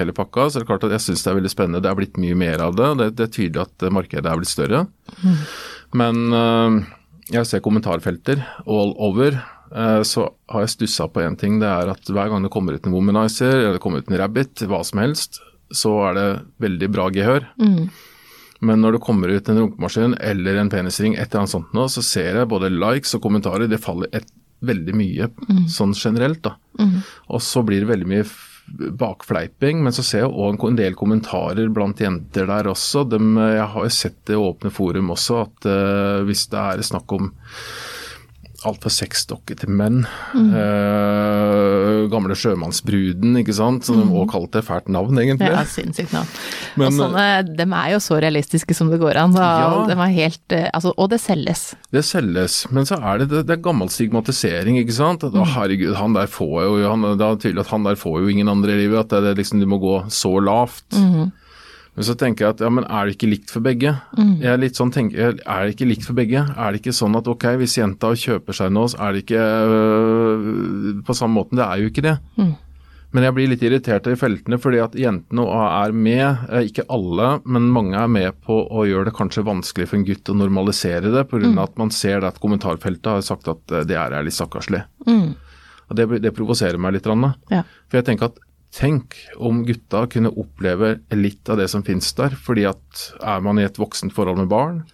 hele 0.01 0.15
pakka. 0.17 0.49
Så 0.49 0.59
det 0.59 0.65
er 0.65 0.71
klart 0.73 0.87
at 0.89 0.97
jeg 0.97 1.05
syns 1.05 1.23
det 1.23 1.31
er 1.31 1.37
veldig 1.39 1.53
spennende. 1.53 1.83
Det 1.85 1.93
er 1.93 1.99
blitt 2.01 2.19
mye 2.19 2.39
mer 2.41 2.65
av 2.65 2.75
det. 2.75 2.89
Det, 2.99 3.07
det 3.21 3.27
er 3.29 3.35
tydelig 3.37 3.63
at 3.63 3.87
markedet 3.95 4.27
er 4.27 4.41
blitt 4.41 4.51
større. 4.51 4.81
Men 5.95 6.19
øh, 6.35 6.81
jeg 7.37 7.47
ser 7.47 7.63
kommentarfelter 7.63 8.43
all 8.67 8.97
over. 8.99 9.39
øh, 9.71 10.03
så 10.03 10.27
har 10.51 10.67
jeg 10.67 10.75
stussa 10.75 11.07
på 11.07 11.23
én 11.23 11.39
ting. 11.39 11.61
Det 11.63 11.71
er 11.71 11.95
at 11.95 12.11
hver 12.11 12.33
gang 12.33 12.43
det 12.43 12.51
kommer 12.51 12.75
ut 12.75 12.91
en 12.91 12.99
womanizer 12.99 13.55
eller 13.61 13.79
det 13.79 13.85
kommer 13.87 14.03
ut 14.03 14.11
en 14.11 14.19
rabbit, 14.19 14.67
hva 14.67 14.83
som 14.83 15.05
helst, 15.07 15.39
så 15.75 15.93
er 16.11 16.19
det 16.19 16.29
veldig 16.63 16.89
bra 16.95 17.09
gehør. 17.15 17.49
Men 18.67 18.81
når 18.81 18.97
det 18.97 19.05
kommer 19.05 19.29
ut 19.29 19.49
en 19.53 19.61
runkemaskin 19.61 20.17
eller 20.25 20.61
en 20.61 20.73
penisring, 20.73 21.15
et 21.15 21.29
eller 21.29 21.45
annet 21.45 21.53
sånt 21.53 21.75
nå, 21.77 21.87
så 21.93 22.03
ser 22.05 22.41
jeg 22.41 22.51
både 22.51 22.73
likes 22.73 23.15
og 23.19 23.25
kommentarer. 23.27 23.69
Det 23.69 23.83
faller 23.83 24.11
et, 24.17 24.29
veldig 24.65 24.95
mye 24.97 25.27
sånn 25.69 25.91
generelt, 25.93 26.41
da. 26.47 26.55
Og 27.29 27.43
så 27.45 27.61
blir 27.67 27.83
det 27.85 27.91
veldig 27.91 28.07
mye 28.09 28.25
bakfleiping, 28.99 29.83
men 29.85 29.95
så 29.95 30.03
ser 30.03 30.25
jeg 30.25 30.33
òg 30.33 30.65
en, 30.67 30.79
del 30.79 30.97
kommentarer 30.99 31.69
blant 31.71 32.01
jenter 32.03 32.49
der 32.51 32.71
også. 32.73 33.05
Dem, 33.09 33.37
eh, 33.39 33.57
jeg 33.61 33.69
har 33.75 33.87
jo 33.87 33.93
sett 33.95 34.19
det 34.27 34.35
i 34.35 34.41
åpne 34.41 34.73
forum 34.75 35.13
også, 35.15 35.43
at 35.47 35.69
uh, 35.71 36.25
hvis 36.27 36.49
det 36.51 36.59
er 36.59 36.83
snakk 36.83 37.13
om 37.15 37.31
alt 38.67 38.83
fra 38.83 38.91
sexdokke 38.91 39.55
til 39.61 39.71
menn. 39.71 40.01
Eh, 42.27 42.37
gamle 42.37 42.37
sjømannsbruden, 42.37 43.37
ikke 43.41 43.55
sant. 43.55 43.85
Som 43.87 44.01
de 44.01 44.07
òg 44.11 44.29
kalte 44.31 44.61
det 44.61 44.67
fælt 44.67 44.89
navn, 44.89 45.17
egentlig. 45.19 45.51
Ja, 45.51 45.65
sinnssykt 45.65 46.13
navn. 46.13 46.27
Men- 46.77 46.89
og 46.89 46.93
sånne, 46.93 47.57
de 47.57 47.63
er 47.63 47.93
jo 47.93 47.99
så 47.99 48.21
realistiske 48.21 48.75
som 48.75 48.91
det 48.91 49.01
går 49.01 49.17
an. 49.17 49.33
Ja. 49.33 49.87
de 49.87 49.93
er 49.93 50.13
helt, 50.13 50.53
eh, 50.53 50.71
altså, 50.73 50.93
og 50.97 51.11
det 51.11 51.21
selges. 51.21 51.75
Det 51.93 52.05
selges, 52.05 52.71
men 52.71 52.85
så 52.85 53.03
er 53.03 53.19
det, 53.19 53.29
det, 53.31 53.47
det 53.47 53.59
er 53.59 53.63
gammel 53.63 53.89
stigmatisering, 53.89 54.79
ikke 54.79 54.93
sant. 54.93 55.25
At, 55.25 55.33
å, 55.33 55.45
herregud, 55.45 55.95
han 55.97 56.13
der 56.15 56.27
får 56.27 56.63
jo 56.65 56.89
han, 56.91 57.03
Det 57.17 57.21
er 57.27 57.37
tydelig 57.37 57.61
at 57.61 57.73
han 57.73 57.85
der 57.85 57.95
får 57.95 58.21
jo 58.23 58.29
ingen 58.29 58.49
andre 58.49 58.73
i 58.73 58.87
livet. 58.87 59.01
At 59.01 59.09
det, 59.09 59.33
er 59.33 59.35
liksom, 59.35 59.61
du 59.61 59.67
må 59.67 59.79
gå 59.79 60.07
så 60.11 60.37
lavt. 60.43 60.85
Men 61.97 62.05
så 62.05 62.13
tenker 62.21 62.45
jeg 62.45 62.55
at 62.55 62.61
ja, 62.61 62.69
men 62.69 62.85
er 62.85 63.09
det 63.09 63.17
ikke 63.17 63.31
likt 63.31 63.53
for 63.53 63.65
begge? 63.65 63.95
Jeg 64.43 64.53
er 64.53 64.61
litt 64.61 64.77
sånn, 64.77 64.93
tenker, 64.93 65.39
er 65.41 65.65
det 65.65 65.77
ikke 65.77 65.89
likt 65.89 66.05
for 66.05 66.19
begge? 66.19 66.43
Er 66.45 66.75
det 66.75 66.83
ikke 66.83 66.93
sånn 66.93 67.17
at 67.17 67.29
ok, 67.33 67.47
hvis 67.63 67.79
jenta 67.79 68.11
kjøper 68.13 68.59
seg 68.59 68.75
noe, 68.77 68.91
så 68.93 69.01
er 69.07 69.17
det 69.17 69.25
ikke 69.25 69.41
øh, 69.41 71.01
på 71.09 71.17
samme 71.17 71.39
måten? 71.41 71.57
Det 71.57 71.65
er 71.65 71.81
jo 71.81 71.89
ikke 71.93 72.05
det. 72.05 72.17
Men 73.17 73.25
jeg 73.25 73.33
blir 73.37 73.49
litt 73.49 73.65
irritert 73.65 74.09
i 74.13 74.17
feltene 74.19 74.59
fordi 74.61 74.81
at 74.85 74.97
jentene 75.01 75.47
er 75.49 75.97
med, 75.97 76.45
eh, 76.51 76.69
ikke 76.69 76.85
alle, 76.93 77.31
men 77.49 77.71
mange 77.73 77.97
er 77.97 78.13
med 78.13 78.37
på 78.45 78.59
å 78.69 78.85
gjøre 78.85 79.09
det 79.09 79.17
kanskje 79.17 79.47
vanskelig 79.47 79.89
for 79.89 79.97
en 79.97 80.05
gutt 80.05 80.29
å 80.29 80.37
normalisere 80.37 81.15
det, 81.15 81.25
pga. 81.31 81.49
av 81.55 81.63
at 81.65 81.81
man 81.81 81.95
ser 81.95 82.29
at 82.29 82.43
kommentarfeltet 82.43 83.09
har 83.15 83.25
sagt 83.25 83.49
at 83.49 83.73
eh, 83.73 83.87
det 83.89 83.97
er 83.97 84.19
litt 84.27 84.37
stakkarslig. 84.37 84.83
Og 85.87 85.97
det, 85.97 86.07
det 86.27 86.35
provoserer 86.35 86.81
meg 86.83 86.97
litt. 86.97 87.07
Ranne. 87.07 87.33
Ja. 87.49 87.63
For 87.87 88.01
jeg 88.01 88.09
tenker 88.09 88.33
at 88.33 88.41
tenk 88.77 89.17
om 89.41 89.63
gutta 89.67 90.05
kunne 90.13 90.33
oppleve 90.37 90.99
litt 91.17 91.49
av 91.49 91.61
det 91.61 91.69
som 91.73 91.85
finnes 91.87 92.13
der. 92.19 92.37
fordi 92.37 92.67
at 92.69 93.07
er 93.25 93.41
man 93.45 93.59
i 93.59 93.65
et 93.65 93.81
voksent 93.81 94.15
forhold 94.15 94.43
med 94.43 94.53
barn, 94.53 94.85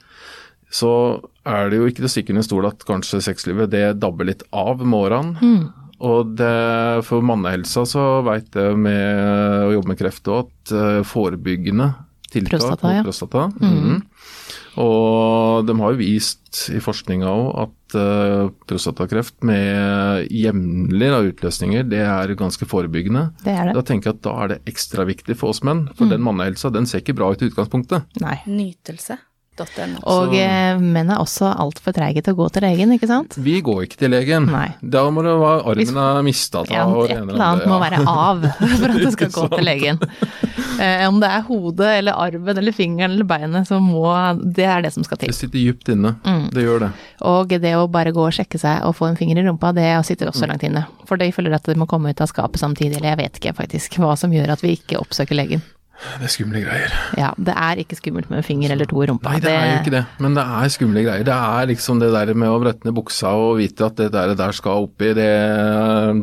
så 0.73 1.21
er 1.45 1.69
det 1.69 1.81
jo 1.81 1.89
ikke 1.91 2.05
til 2.05 2.13
stikkende 2.15 2.45
stol 2.47 2.67
at 2.69 2.85
kanskje 2.89 3.21
sexlivet 3.25 3.73
det 3.75 4.01
dabber 4.01 4.31
litt 4.31 4.45
av 4.55 4.81
med 4.81 4.99
årene. 4.99 5.53
Og 6.03 6.33
det, 6.39 6.55
for 7.07 7.23
mannehelsa 7.23 7.85
så 7.87 8.07
veit 8.27 8.57
jeg 8.59 8.79
med 8.79 9.69
å 9.69 9.75
jobbe 9.77 9.93
med 9.93 10.01
kreft 10.01 10.31
òg 10.31 10.49
at 10.49 10.73
eh, 10.75 11.03
forebyggende 11.07 11.93
tiltak 12.33 12.59
Prostata, 12.59 12.89
mot 12.89 12.97
ja. 12.97 13.05
prostata 13.07 13.45
Mm. 13.61 14.01
Og 14.83 15.67
de 15.69 15.75
har 15.77 15.93
jo 15.93 16.01
vist 16.01 16.63
i 16.73 16.81
forskninga 16.81 17.29
òg 17.29 17.49
at 17.67 17.82
eh, 17.99 18.51
prostatakreft 18.69 19.37
med 19.47 20.29
jevnlige 20.33 21.21
utløsninger, 21.33 21.89
det 21.91 22.05
er 22.05 22.35
ganske 22.39 22.69
forebyggende. 22.69 23.29
Det 23.45 23.55
er 23.55 23.71
det. 23.71 23.77
Da 23.79 23.85
tenker 23.89 24.11
jeg 24.13 24.21
at 24.21 24.25
da 24.29 24.37
er 24.45 24.55
det 24.55 24.63
ekstra 24.73 25.07
viktig 25.09 25.37
for 25.41 25.55
oss 25.55 25.63
menn, 25.67 25.87
for 25.99 26.11
den 26.11 26.25
mannehelsa 26.25 26.73
den 26.75 26.89
ser 26.89 27.05
ikke 27.05 27.17
bra 27.19 27.33
ut 27.33 27.45
i 27.45 27.51
utgangspunktet. 27.53 28.09
Nei. 28.23 28.39
Nytelse. 28.49 29.19
Og 30.09 30.33
eh, 30.33 30.79
menn 30.81 31.11
er 31.13 31.21
også 31.21 31.51
altfor 31.61 31.93
treige 31.93 32.23
til 32.25 32.33
å 32.33 32.39
gå 32.39 32.47
til 32.55 32.65
legen, 32.65 32.95
ikke 32.95 33.09
sant? 33.11 33.37
Vi 33.37 33.59
går 33.65 33.83
ikke 33.85 33.99
til 34.01 34.15
legen. 34.15 34.47
Nei. 34.49 34.71
Da 34.81 35.03
må 35.13 35.21
det 35.27 35.35
være 35.37 35.67
armen 35.75 35.99
er 36.01 36.23
mista 36.25 36.63
Ja, 36.73 36.87
et 37.05 37.13
eller 37.19 37.37
annet 37.37 37.69
må 37.69 37.77
være 37.83 38.01
av 38.01 38.47
for 38.49 38.87
at 38.89 38.97
du 38.97 39.11
skal 39.13 39.35
gå 39.35 39.45
til 39.59 39.69
legen. 39.69 40.01
Eh, 40.81 41.09
om 41.09 41.19
det 41.21 41.29
er 41.29 41.43
hodet 41.47 41.89
eller 41.99 42.17
arven 42.17 42.59
eller 42.59 42.73
fingeren 42.73 43.13
eller 43.13 43.27
beinet, 43.29 43.69
så 43.69 43.79
må 43.83 44.03
Det 44.55 44.65
er 44.65 44.83
det 44.83 44.93
som 44.95 45.05
skal 45.05 45.19
til. 45.19 45.29
Det 45.29 45.37
sitter 45.37 45.59
dypt 45.59 45.89
inne. 45.93 46.15
Det 46.53 46.65
gjør 46.65 46.87
det. 46.87 46.91
Og 47.29 47.49
det 47.49 47.75
å 47.77 47.89
bare 47.91 48.13
gå 48.13 48.25
og 48.25 48.33
sjekke 48.33 48.59
seg 48.59 48.83
og 48.87 48.97
få 48.97 49.11
en 49.11 49.17
finger 49.17 49.39
i 49.39 49.47
rumpa, 49.47 49.73
det 49.75 50.05
sitter 50.07 50.27
Mm. 50.27 50.33
også 50.33 50.49
langt 50.49 50.63
inne. 50.63 50.87
For 51.07 51.17
de 51.17 51.31
føler 51.33 51.55
at 51.55 51.65
de 51.65 51.75
må 51.75 51.87
komme 51.87 52.11
ut 52.11 52.21
av 52.21 52.29
skapet 52.29 52.59
samtidig, 52.59 52.97
eller 52.97 53.11
jeg 53.11 53.19
vet 53.19 53.39
ikke 53.41 53.57
faktisk 53.57 53.99
hva 53.99 54.17
som 54.17 54.31
gjør 54.33 54.51
at 54.53 54.61
vi 54.63 54.77
ikke 54.77 54.99
oppsøker 55.01 55.35
legen. 55.35 55.63
Det 56.03 56.27
er 56.27 56.33
skumle 56.35 56.61
greier. 56.65 56.95
Ja, 57.19 57.29
det 57.39 57.55
er 57.55 57.81
ikke 57.83 57.97
skummelt 57.99 58.29
med 58.31 58.41
en 58.41 58.47
finger 58.47 58.73
eller 58.75 58.89
to 58.91 59.03
i 59.05 59.07
rumpa. 59.11 59.31
Nei, 59.33 59.41
det 59.45 59.53
er 59.55 59.67
jo 59.69 59.77
ikke 59.81 59.95
det, 59.95 60.03
men 60.25 60.35
det 60.39 60.45
er 60.59 60.73
skumle 60.75 61.05
greier. 61.07 61.25
Det 61.29 61.37
er 61.37 61.71
liksom 61.71 62.01
det 62.03 62.11
der 62.15 62.33
med 62.35 62.51
å 62.51 62.59
brette 62.63 62.89
ned 62.89 62.97
buksa 62.97 63.33
og 63.39 63.57
vite 63.61 63.87
at 63.87 63.97
det 64.01 64.09
der, 64.15 64.35
der 64.39 64.57
skal 64.57 64.89
oppi, 64.89 65.13
det, 65.19 65.29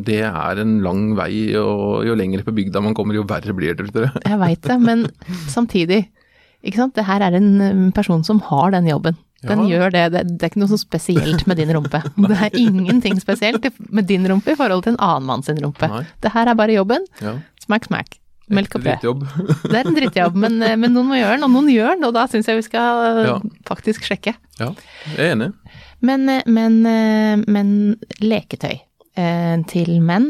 det 0.08 0.20
er 0.28 0.62
en 0.64 0.78
lang 0.86 1.14
vei, 1.18 1.56
og 1.60 2.04
jo 2.08 2.18
lenger 2.20 2.44
på 2.48 2.56
bygda 2.60 2.84
man 2.84 2.98
kommer, 2.98 3.16
jo 3.18 3.26
verre 3.30 3.56
blir 3.56 3.78
det. 3.80 3.88
Jeg 4.26 4.40
veit 4.44 4.62
det, 4.68 4.78
men 4.84 5.08
samtidig, 5.50 6.04
ikke 6.66 6.82
sant. 6.84 6.96
Det 7.00 7.08
her 7.08 7.24
er 7.30 7.40
en 7.40 7.50
um, 7.64 7.90
person 7.96 8.24
som 8.28 8.42
har 8.52 8.76
den 8.76 8.88
jobben. 8.92 9.16
Den 9.48 9.62
Ja. 9.64 9.80
gjør 9.80 9.92
det. 9.96 10.06
det. 10.12 10.24
Det 10.36 10.44
er 10.44 10.50
ikke 10.52 10.60
noe 10.60 10.68
så 10.74 10.82
spesielt 10.82 11.46
med 11.48 11.56
din 11.62 11.72
rumpe. 11.72 12.02
Det 12.28 12.36
er 12.36 12.58
ingenting 12.60 13.16
spesielt 13.24 13.64
med 13.88 14.08
din 14.10 14.28
rumpe 14.28 14.52
i 14.52 14.58
forhold 14.60 14.84
til 14.84 14.98
en 14.98 15.00
annen 15.00 15.30
mann 15.32 15.44
sin 15.48 15.62
rumpe. 15.64 15.88
Nei. 15.88 16.04
Det 16.20 16.34
her 16.36 16.52
er 16.52 16.60
bare 16.60 16.76
jobben. 16.76 17.08
Ja. 17.24 17.38
Smack, 17.64 17.88
smack. 17.88 18.19
Melk 18.50 18.76
og. 18.76 18.84
Drittjobb. 18.84 19.24
Det 19.70 19.78
er 19.78 19.88
en 19.88 19.96
drittjobb, 19.98 20.36
men, 20.42 20.62
eh, 20.66 20.76
men 20.76 20.94
noen 20.96 21.08
må 21.12 21.18
gjøre 21.20 21.36
den, 21.38 21.46
og 21.46 21.52
noen 21.54 21.70
gjør 21.70 21.96
den, 21.96 22.06
og 22.10 22.14
da 22.16 22.24
syns 22.32 22.48
jeg 22.50 22.58
vi 22.58 22.66
skal 22.66 23.02
eh, 23.06 23.24
Ja. 23.30 23.38
faktisk 23.70 24.08
sjekke. 24.10 24.34
Ja, 24.60 24.72
jeg 25.16 25.20
er 25.28 25.34
enig. 25.36 25.50
Men, 26.02 26.28
eh, 26.30 26.44
men, 26.48 26.80
men 27.48 27.72
leketøy 28.24 28.80
til 29.68 29.90
menn 30.00 30.30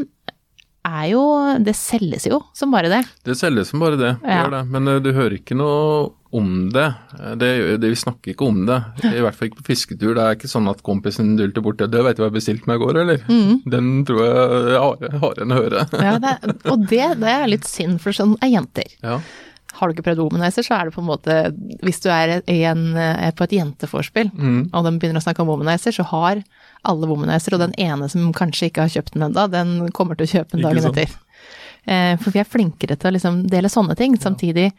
er 0.88 1.04
jo 1.12 1.22
Det 1.62 1.76
selges 1.78 2.24
jo 2.26 2.40
som 2.58 2.72
bare 2.74 2.90
det. 2.90 3.04
Det 3.28 3.36
selges 3.38 3.70
som 3.70 3.80
bare 3.84 3.98
det, 4.00 4.16
det 4.24 4.30
Ja. 4.32 4.44
gjør 4.44 4.52
det. 4.56 4.62
men 4.74 5.04
du 5.04 5.12
hører 5.14 5.36
ikke 5.38 5.56
noe 5.60 6.10
om 6.32 6.70
det. 6.74 6.86
Eh, 7.20 7.36
det, 7.42 7.50
det. 7.82 7.90
Vi 7.90 7.96
snakker 7.98 8.34
ikke 8.34 8.46
om 8.48 8.66
det, 8.68 8.78
i 9.10 9.22
hvert 9.24 9.36
fall 9.36 9.50
ikke 9.50 9.62
på 9.64 9.70
fisketur. 9.72 10.14
Det 10.18 10.24
er 10.26 10.38
ikke 10.38 10.52
sånn 10.52 10.70
at 10.70 10.84
kompisen 10.86 11.36
dulter 11.40 11.62
bort 11.66 11.82
og 11.82 11.90
'Du 11.92 12.00
vet 12.06 12.18
du 12.18 12.24
hva 12.24 12.30
jeg 12.30 12.38
bestilte 12.38 12.68
meg 12.70 12.80
i 12.80 12.84
går', 12.86 13.02
eller? 13.02 13.20
Mm. 13.30 13.62
Den 13.66 13.92
tror 14.06 14.24
jeg 14.24 14.72
jeg 14.76 15.20
har, 15.22 15.42
en 15.42 15.52
å 15.56 15.60
høre. 15.62 15.86
Ja, 16.10 16.16
det 16.20 16.34
er, 16.36 16.56
og 16.72 16.88
det, 16.90 17.06
det 17.24 17.36
er 17.36 17.48
litt 17.48 17.66
synd, 17.66 18.00
for 18.02 18.12
sånn 18.16 18.36
er 18.42 18.54
jenter. 18.54 18.90
Ja. 19.04 19.20
Har 19.80 19.88
du 19.88 19.94
ikke 19.94 20.08
prøvd 20.10 20.20
womanizer, 20.26 20.66
så 20.66 20.76
er 20.76 20.86
det 20.90 20.96
på 20.96 21.00
en 21.02 21.08
måte 21.08 21.36
Hvis 21.86 22.02
du 22.04 22.10
er 22.10 22.42
en, 22.42 22.98
er 22.98 23.32
på 23.38 23.44
et 23.46 23.54
jenteforspill, 23.54 24.32
Mm. 24.34 24.70
og 24.74 24.84
de 24.84 24.92
begynner 25.00 25.22
å 25.22 25.24
snakke 25.24 25.40
om 25.42 25.48
womanizer, 25.48 25.94
så 25.94 26.04
har 26.10 26.44
alle 26.84 27.08
womanizer, 27.08 27.54
og 27.54 27.60
den 27.60 27.74
ene 27.78 28.10
som 28.10 28.34
kanskje 28.34 28.70
ikke 28.70 28.82
har 28.82 28.90
kjøpt 28.90 29.14
den 29.14 29.24
ennå, 29.30 29.48
den 29.50 29.90
kommer 29.92 30.16
til 30.18 30.26
å 30.28 30.34
kjøpe 30.34 30.52
den 30.58 30.62
dagen 30.66 30.86
etter. 30.90 31.10
Eh, 31.88 32.18
For 32.18 32.32
vi 32.32 32.40
er 32.40 32.50
flinkere 32.50 32.98
til 33.00 33.10
å 33.10 33.14
liksom 33.16 33.48
dele 33.50 33.70
sånne 33.72 33.96
ting. 33.96 34.18
Samtidig 34.20 34.72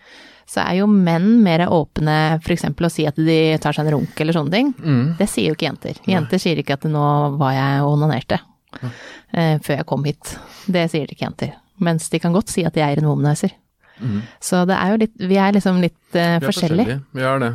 så 0.50 0.64
er 0.64 0.80
jo 0.80 0.88
menn 0.90 1.37
mer 1.45 1.62
åpne 1.71 2.16
f.eks. 2.40 2.66
å 2.66 2.90
si 2.90 3.07
at 3.07 3.19
de 3.21 3.38
tar 3.62 3.76
seg 3.76 3.87
en 3.87 3.95
runk 3.95 4.19
eller 4.23 4.35
sånne 4.35 4.54
ting. 4.57 4.73
Mm. 4.83 5.04
Det 5.21 5.28
sier 5.30 5.52
jo 5.52 5.57
ikke 5.59 5.69
jenter. 5.69 6.00
Jenter 6.11 6.42
sier 6.42 6.59
ikke 6.59 6.75
at 6.75 6.87
'nå 6.90 7.07
var 7.38 7.54
jeg 7.54 7.85
og 7.85 7.95
onanerte' 7.95 8.40
uh, 8.40 9.57
før 9.62 9.76
jeg 9.76 9.87
kom 9.87 10.07
hit. 10.09 10.35
Det 10.66 10.88
sier 10.90 11.07
de 11.07 11.14
ikke 11.14 11.28
jenter. 11.28 11.54
Mens 11.78 12.11
de 12.11 12.19
kan 12.19 12.35
godt 12.35 12.50
si 12.50 12.66
at 12.66 12.75
de 12.75 12.83
eier 12.83 12.99
en 12.99 13.07
womanizer. 13.12 13.54
Mm. 14.00 14.23
Så 14.42 14.64
det 14.66 14.76
er 14.80 14.95
jo 14.95 15.00
litt 15.02 15.19
Vi 15.28 15.37
er 15.37 15.52
liksom 15.52 15.76
litt 15.83 16.16
eh, 16.16 16.38
Vi 16.40 16.40
er 16.40 16.47
forskjellige. 16.47 16.95
Vi 17.12 17.25
er 17.30 17.42
det. 17.42 17.50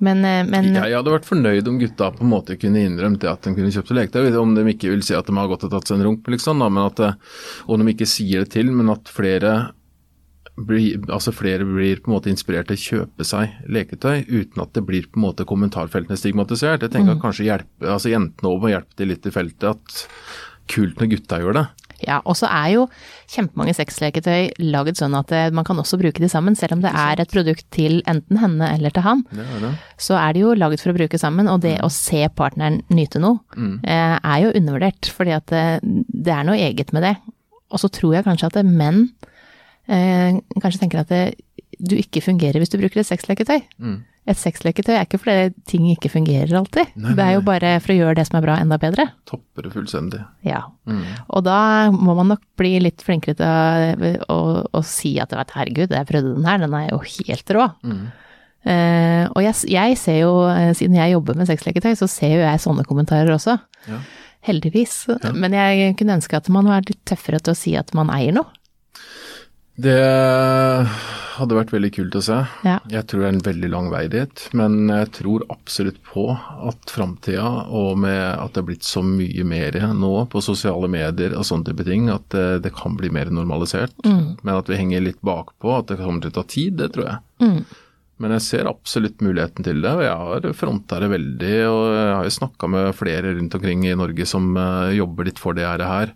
Men, 0.00 0.24
eh, 0.24 0.40
men 0.48 0.70
Jeg 0.74 0.96
hadde 0.96 1.12
vært 1.12 1.28
fornøyd 1.28 1.68
om 1.68 1.76
gutta 1.78 2.08
på 2.16 2.24
en 2.24 2.32
måte 2.32 2.56
kunne 2.58 2.80
innrømt 2.80 3.20
det 3.22 3.30
at 3.30 3.44
de 3.44 3.52
kunne 3.54 3.70
kjøpt 3.70 3.92
leketøy. 3.94 4.32
Om 4.40 4.56
de 4.56 4.64
ikke 4.72 4.90
vil 4.90 5.04
si 5.06 5.14
at 5.14 5.28
de 5.28 5.36
har 5.36 5.50
gått 5.52 5.68
og 5.68 5.74
tatt 5.76 5.86
seg 5.86 6.00
en 6.00 6.06
runk, 6.08 6.26
liksom, 6.32 6.64
da, 6.64 6.70
men 6.72 6.88
at, 6.88 7.04
og 7.68 7.78
de 7.78 7.92
ikke 7.92 8.08
sier 8.08 8.42
det 8.42 8.54
til, 8.56 8.72
men 8.72 8.90
at 8.90 9.12
flere 9.12 9.52
blir, 10.56 11.00
altså 11.08 11.32
flere 11.32 11.64
blir 11.66 12.02
på 12.02 12.10
en 12.10 12.16
måte 12.16 12.30
inspirert 12.32 12.68
til 12.68 12.76
å 12.76 12.82
kjøpe 12.82 13.26
seg 13.26 13.54
leketøy 13.72 14.24
uten 14.28 14.64
at 14.64 14.74
det 14.76 14.84
blir 14.88 15.08
på 15.08 15.20
en 15.20 15.26
måte 15.26 15.48
kommentarfeltene 15.48 16.18
stigmatisert. 16.20 16.84
Jeg 16.84 16.92
tenker 16.92 17.16
at 17.16 17.22
kanskje 17.22 17.48
hjelpe, 17.48 17.86
altså 17.88 18.12
jentene 18.12 18.52
òg 18.52 18.64
må 18.64 18.72
hjelpe 18.72 18.98
til 18.98 19.12
litt 19.12 19.28
i 19.28 19.34
feltet. 19.34 19.72
at 19.72 20.68
Kult 20.70 21.00
når 21.00 21.08
gutta 21.16 21.40
gjør 21.42 21.56
det. 21.56 21.64
Ja, 22.02 22.18
og 22.26 22.34
så 22.38 22.48
er 22.50 22.68
jo 22.72 22.84
kjempemange 23.30 23.74
sexleketøy 23.78 24.64
laget 24.72 24.98
sånn 24.98 25.14
at 25.14 25.30
eh, 25.34 25.50
man 25.54 25.66
kan 25.66 25.78
også 25.78 25.98
bruke 26.00 26.22
de 26.22 26.30
sammen, 26.30 26.56
selv 26.58 26.76
om 26.76 26.82
det 26.82 26.90
er 26.98 27.22
et 27.22 27.30
produkt 27.30 27.66
til 27.74 28.00
enten 28.10 28.40
henne 28.42 28.70
eller 28.74 28.94
til 28.94 29.06
han. 29.06 29.22
Det 29.30 29.44
er 29.44 29.62
det. 29.62 29.72
Så 30.02 30.16
er 30.18 30.34
de 30.34 30.42
jo 30.42 30.54
laget 30.58 30.82
for 30.82 30.92
å 30.92 30.96
bruke 30.96 31.20
sammen, 31.20 31.50
og 31.50 31.62
det 31.62 31.76
å 31.82 31.90
se 31.92 32.24
partneren 32.34 32.80
nyte 32.90 33.22
noe, 33.22 33.42
mm. 33.54 33.76
er 33.86 34.38
jo 34.42 34.54
undervurdert, 34.58 35.12
fordi 35.14 35.36
at 35.36 35.46
det, 35.54 35.66
det 35.82 36.34
er 36.34 36.48
noe 36.48 36.58
eget 36.58 36.90
med 36.96 37.06
det. 37.06 37.14
Og 37.72 37.80
så 37.80 37.90
tror 37.92 38.18
jeg 38.18 38.26
kanskje 38.26 38.50
at 38.50 38.66
menn 38.66 39.06
eh, 39.92 40.40
kanskje 40.62 40.84
tenker 40.84 41.02
at 41.02 41.12
det, 41.12 41.24
du 41.82 41.96
ikke 41.98 42.22
fungerer 42.24 42.62
hvis 42.62 42.72
du 42.72 42.78
bruker 42.80 43.02
et 43.02 43.08
sexleketøy. 43.08 43.60
Mm. 43.82 44.00
Et 44.30 44.38
sexleketøy 44.38 44.92
er 44.94 45.02
ikke 45.02 45.18
fordi 45.18 45.50
ting 45.66 45.88
ikke 45.90 46.12
fungerer 46.12 46.52
alltid. 46.54 46.92
Nei, 46.94 47.14
det 47.18 47.24
er 47.24 47.32
jo 47.34 47.42
bare 47.46 47.72
for 47.82 47.94
å 47.94 47.96
gjøre 47.96 48.14
det 48.20 48.26
som 48.28 48.38
er 48.38 48.44
bra, 48.44 48.54
enda 48.62 48.78
bedre. 48.82 49.08
Topper 49.26 49.66
det 49.66 49.72
fullstendig. 49.74 50.20
Ja. 50.46 50.62
Mm. 50.86 51.02
Og 51.26 51.42
da 51.46 51.58
må 51.90 52.14
man 52.18 52.30
nok 52.34 52.44
bli 52.60 52.76
litt 52.84 53.02
flinkere 53.02 53.34
til 53.40 53.48
å, 53.48 54.22
å, 54.30 54.40
å 54.78 54.84
si 54.86 55.16
at 55.22 55.34
vet, 55.34 55.56
herregud, 55.58 55.96
jeg 55.96 56.10
prøvde 56.10 56.36
den 56.36 56.46
her, 56.46 56.62
den 56.62 56.78
er 56.78 56.92
jo 56.92 57.02
helt 57.02 57.54
rå. 57.56 57.66
Mm. 57.82 58.04
Uh, 58.62 59.24
og 59.34 59.42
jeg, 59.42 59.58
jeg 59.74 59.98
ser 59.98 60.20
jo, 60.20 60.34
eh, 60.46 60.70
siden 60.78 60.94
jeg 60.94 61.16
jobber 61.16 61.34
med 61.34 61.48
sexleketøy, 61.50 61.96
så 61.98 62.06
ser 62.06 62.36
jo 62.36 62.44
jeg 62.44 62.62
sånne 62.62 62.86
kommentarer 62.86 63.34
også. 63.34 63.58
Ja. 63.90 63.98
Heldigvis. 64.46 65.00
Men 65.34 65.54
jeg 65.54 65.96
kunne 65.98 66.20
ønske 66.20 66.38
at 66.38 66.50
man 66.50 66.70
var 66.70 66.86
litt 66.86 67.02
tøffere 67.06 67.42
til 67.42 67.54
å 67.54 67.58
si 67.58 67.74
at 67.78 67.90
man 67.94 68.10
eier 68.14 68.34
noe. 68.34 68.50
Det 69.80 70.00
hadde 71.32 71.56
vært 71.56 71.72
veldig 71.72 71.90
kult 71.96 72.16
å 72.18 72.22
se. 72.24 72.38
Ja. 72.66 72.76
Jeg 72.92 73.06
tror 73.08 73.22
det 73.22 73.28
er 73.28 73.34
en 73.34 73.44
veldig 73.46 73.70
lang 73.72 73.88
vei 73.92 74.02
dit, 74.12 74.42
men 74.56 74.90
jeg 74.92 75.08
tror 75.16 75.46
absolutt 75.52 76.00
på 76.04 76.26
at 76.32 76.92
framtida, 76.92 77.46
og 77.72 78.02
med 78.04 78.20
at 78.20 78.52
det 78.52 78.62
er 78.62 78.68
blitt 78.68 78.86
så 78.86 79.04
mye 79.06 79.46
mer 79.48 79.78
nå 79.96 80.12
på 80.32 80.42
sosiale 80.44 80.90
medier 80.92 81.36
og 81.38 81.46
sånne 81.48 81.70
type 81.70 81.86
ting, 81.88 82.10
at 82.12 82.28
det, 82.34 82.62
det 82.66 82.74
kan 82.76 82.98
bli 83.00 83.10
mer 83.14 83.32
normalisert. 83.32 83.96
Men 84.04 84.58
at 84.58 84.68
vi 84.68 84.80
henger 84.80 85.06
litt 85.06 85.22
bakpå, 85.24 85.78
at 85.78 85.88
det 85.88 86.02
kommer 86.02 86.20
til 86.22 86.34
å 86.34 86.38
ta 86.40 86.46
tid, 86.52 86.76
det 86.82 86.92
tror 86.94 87.08
jeg. 87.08 87.24
Mm. 87.42 87.58
Men 88.22 88.36
jeg 88.36 88.44
ser 88.46 88.68
absolutt 88.70 89.22
muligheten 89.24 89.66
til 89.66 89.80
det, 89.82 89.92
og 89.98 90.04
jeg 90.04 90.14
har 90.20 90.52
fronta 90.54 91.00
det 91.02 91.10
veldig. 91.10 91.54
Og 91.66 91.84
jeg 91.90 92.10
har 92.12 92.28
jo 92.28 92.34
snakka 92.36 92.68
med 92.70 92.94
flere 92.94 93.32
rundt 93.34 93.56
omkring 93.58 93.86
i 93.88 93.96
Norge 93.98 94.26
som 94.30 94.52
eh, 94.54 94.92
jobber 95.00 95.26
litt 95.26 95.42
for 95.42 95.58
det 95.58 95.66
her. 95.66 96.12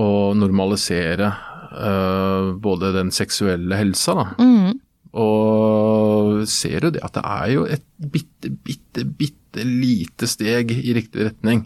Og 0.00 0.38
normalisere 0.38 1.28
eh, 1.70 2.50
både 2.62 2.94
den 2.96 3.12
seksuelle 3.14 3.78
helsa, 3.78 4.16
da. 4.18 4.26
Mm. 4.40 4.80
Og 5.20 6.42
ser 6.50 6.86
jo 6.86 6.92
det 6.94 7.02
at 7.02 7.16
det 7.18 7.24
er 7.26 7.46
jo 7.54 7.64
et 7.66 7.86
bitte, 7.98 8.52
bitte, 8.66 9.04
bitte 9.04 9.64
lite 9.66 10.28
steg 10.30 10.70
i 10.76 10.94
riktig 10.96 11.30
retning. 11.32 11.64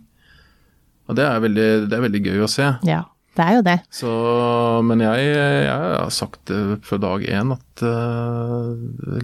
Og 1.10 1.18
det 1.18 1.26
er 1.28 1.42
veldig, 1.44 1.66
det 1.90 1.96
er 1.96 2.06
veldig 2.06 2.22
gøy 2.24 2.46
å 2.46 2.48
se. 2.48 2.70
Ja, 2.88 3.02
det 3.36 3.44
er 3.44 3.56
jo 3.58 3.64
det. 3.66 3.76
Så, 3.92 4.12
men 4.88 5.02
jeg, 5.04 5.26
jeg 5.34 5.68
har 5.68 6.12
sagt 6.14 6.46
det 6.48 6.78
fra 6.86 6.98
dag 7.02 7.26
én 7.26 7.52
at 7.52 7.84
uh, 7.84 8.72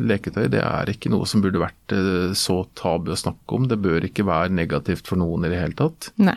leketøy 0.03 0.51
det 0.53 0.61
er 0.61 0.93
ikke 0.93 1.13
noe 1.15 1.29
som 1.31 1.45
burde 1.45 1.63
vært 1.63 1.95
eh, 1.97 2.37
så 2.37 2.61
tabu 2.77 3.15
å 3.15 3.19
snakke 3.19 3.57
om. 3.57 3.71
Det 3.71 3.81
bør 3.81 4.11
ikke 4.11 4.27
være 4.29 4.53
negativt 4.53 5.09
for 5.09 5.21
noen 5.21 5.47
i 5.47 5.53
det 5.53 5.63
hele 5.63 5.79
tatt. 5.79 6.11
Nei. 6.21 6.37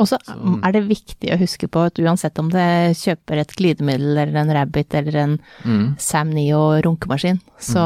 Og 0.00 0.08
så 0.08 0.18
er 0.24 0.72
det 0.74 0.84
viktig 0.88 1.32
å 1.34 1.40
huske 1.40 1.68
på 1.68 1.82
at 1.88 2.00
uansett 2.00 2.38
om 2.40 2.48
det 2.52 2.96
kjøper 2.96 3.42
et 3.42 3.54
glidemiddel 3.58 4.16
eller 4.22 4.38
en 4.40 4.54
Rabbit 4.56 4.96
eller 5.02 5.18
en 5.24 5.38
Mm. 5.64 5.94
Sam 5.98 6.30
Neo 6.34 6.80
runkemaskin, 6.82 7.38
så, 7.60 7.82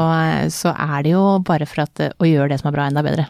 så 0.53 0.71
er 0.73 1.03
det 1.05 1.11
jo 1.11 1.23
bare 1.45 1.67
for 1.69 1.83
at, 1.83 2.01
å 2.17 2.27
gjøre 2.27 2.49
det 2.51 2.59
som 2.61 2.69
er 2.69 2.75
bra, 2.75 2.87
enda 2.89 3.03
bedre. 3.05 3.27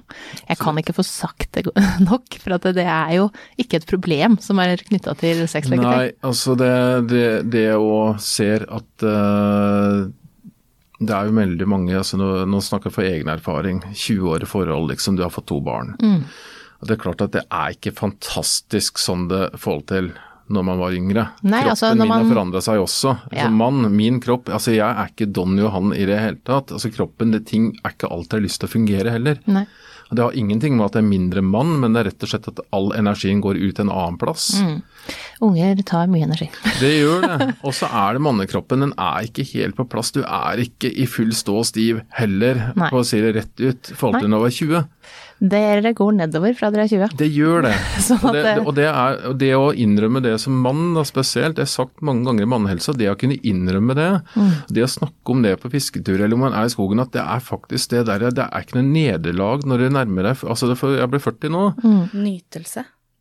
Jeg 0.48 0.60
kan 0.62 0.78
ikke 0.80 0.96
få 0.96 1.06
sagt 1.06 1.58
det 1.58 1.66
nok, 2.10 2.38
for 2.44 2.58
at 2.58 2.68
det 2.78 2.86
er 2.86 3.16
jo 3.18 3.28
ikke 3.60 3.82
et 3.82 3.90
problem 3.90 4.38
som 4.44 4.62
er 4.64 4.80
knytta 4.88 5.16
til 5.20 5.44
sexleketøy. 5.50 5.90
Nei, 5.90 6.14
altså 6.28 6.56
det, 6.60 6.72
det, 7.12 7.28
det 7.54 7.68
å 7.76 8.16
ser 8.22 8.68
at 8.70 9.08
uh 9.08 10.08
det 10.98 11.14
er 11.14 11.28
jo 11.28 11.34
veldig 11.38 11.66
mange 11.70 11.94
altså 11.94 12.18
Nå, 12.18 12.28
nå 12.50 12.60
snakker 12.64 12.90
jeg 12.90 12.96
for 12.96 13.06
egen 13.06 13.30
erfaring. 13.30 13.84
20 13.94 14.32
år 14.34 14.46
i 14.46 14.50
forhold, 14.50 14.88
liksom. 14.90 15.18
Du 15.18 15.22
har 15.22 15.34
fått 15.34 15.46
to 15.52 15.60
barn. 15.62 15.94
Mm. 16.02 16.24
Og 16.82 16.88
Det 16.88 16.96
er 16.98 17.02
klart 17.04 17.22
at 17.26 17.32
det 17.32 17.44
er 17.50 17.74
ikke 17.74 17.94
fantastisk 17.98 18.98
sånn 19.02 19.28
det 19.32 19.52
forhold 19.60 19.88
til 19.90 20.12
når 20.48 20.64
man 20.64 20.80
var 20.80 20.94
yngre. 20.96 21.24
Nei, 21.44 21.60
Kroppen 21.60 21.70
altså, 21.74 21.90
min 21.92 22.00
har 22.00 22.08
man- 22.24 22.30
forandra 22.32 22.62
seg 22.64 22.80
også. 22.80 23.18
Ja. 23.34 23.44
Som 23.50 23.58
mann, 23.60 23.96
min 23.96 24.22
kropp 24.24 24.46
Altså 24.48 24.72
jeg 24.72 24.88
er 24.88 25.10
ikke 25.12 25.28
Don 25.34 25.58
Johan 25.58 25.92
i 25.92 26.06
det 26.06 26.20
hele 26.22 26.40
tatt. 26.46 26.72
Altså 26.72 26.92
Kroppen, 26.94 27.32
det 27.34 27.46
ting 27.48 27.74
er 27.84 27.92
ikke 27.92 28.10
alltid 28.10 28.32
har 28.40 28.46
lyst 28.46 28.60
til 28.62 28.70
å 28.70 28.76
fungere 28.78 29.12
heller. 29.12 29.40
Nei. 29.46 29.66
Det 30.10 30.24
har 30.24 30.32
ingenting 30.40 30.78
med 30.78 30.86
at 30.86 30.94
det 30.94 31.00
er 31.04 31.10
mindre 31.10 31.42
mann, 31.44 31.82
men 31.82 31.92
det 31.92 32.00
er 32.00 32.10
rett 32.12 32.24
og 32.24 32.30
slett 32.32 32.48
at 32.48 32.60
all 32.72 32.94
energien 32.96 33.42
går 33.44 33.58
ut 33.60 33.80
en 33.84 33.90
annen 33.92 34.18
plass. 34.18 34.62
Mm. 34.64 34.82
Unger 35.46 35.82
tar 35.86 36.08
mye 36.12 36.26
energi. 36.28 36.50
Det 36.82 36.94
gjør 37.00 37.28
det. 37.28 37.50
Og 37.64 37.74
så 37.78 37.90
er 37.92 38.18
det 38.18 38.24
mannekroppen, 38.26 38.84
den 38.88 38.94
er 38.98 39.28
ikke 39.30 39.46
helt 39.54 39.78
på 39.78 39.86
plass. 39.90 40.12
Du 40.16 40.22
er 40.26 40.64
ikke 40.66 40.90
i 40.92 41.06
full 41.10 41.32
stå 41.38 41.62
stiv 41.68 42.02
heller, 42.18 42.72
Nei. 42.76 42.90
på 42.92 43.02
å 43.02 43.06
si 43.08 43.22
det 43.22 43.36
rett 43.38 43.56
ut, 43.62 43.92
i 43.94 43.98
forhold 43.98 44.22
til 44.22 44.30
da 44.32 44.38
du 44.38 44.44
var 44.48 44.54
20. 44.58 44.86
Dere 45.38 45.92
går 45.94 46.16
nedover 46.18 46.56
fra 46.58 46.72
dere 46.74 46.88
er 46.88 46.90
20. 46.90 47.12
Det 47.20 47.28
gjør 47.30 47.68
det. 47.68 47.74
Sånn 48.08 48.24
Og 48.26 48.30
at 48.32 48.34
det, 48.38 48.44
det- 48.48 48.64
og 48.66 48.74
det, 48.80 48.88
er, 48.90 49.20
det 49.38 49.52
å 49.54 49.68
innrømme 49.78 50.22
det 50.26 50.34
som 50.42 50.58
mann, 50.66 50.96
da 50.98 51.04
spesielt, 51.06 51.60
det 51.60 51.68
er 51.68 51.70
sagt 51.70 52.02
mange 52.02 52.26
ganger 52.26 52.48
i 52.48 52.50
mannhelsa, 52.50 52.96
det 52.98 53.12
å 53.14 53.18
kunne 53.22 53.38
innrømme 53.46 53.94
det, 53.98 54.10
Mm. 54.38 54.52
det 54.74 54.84
å 54.84 54.90
snakke 54.90 55.34
om 55.34 55.42
det 55.46 55.56
på 55.62 55.70
fisketur 55.72 56.18
eller 56.20 56.34
om 56.34 56.42
man 56.48 56.54
er 56.58 56.66
i 56.68 56.74
skogen, 56.74 57.00
at 57.02 57.14
det 57.14 57.22
er 57.22 57.40
faktisk 57.44 57.94
det 57.94 58.04
der, 58.10 58.26
det 58.34 58.44
er 58.50 58.66
ikke 58.66 58.80
noe 58.80 58.90
nederlag 58.90 59.64
når 59.66 59.86
du 59.86 59.90
nærmer 59.94 60.28
deg 60.32 60.44
altså 60.50 60.70
det, 60.72 60.78
for 60.82 60.98
Jeg 60.98 61.10
blir 61.14 61.22
40 61.22 61.54
nå. 61.54 61.64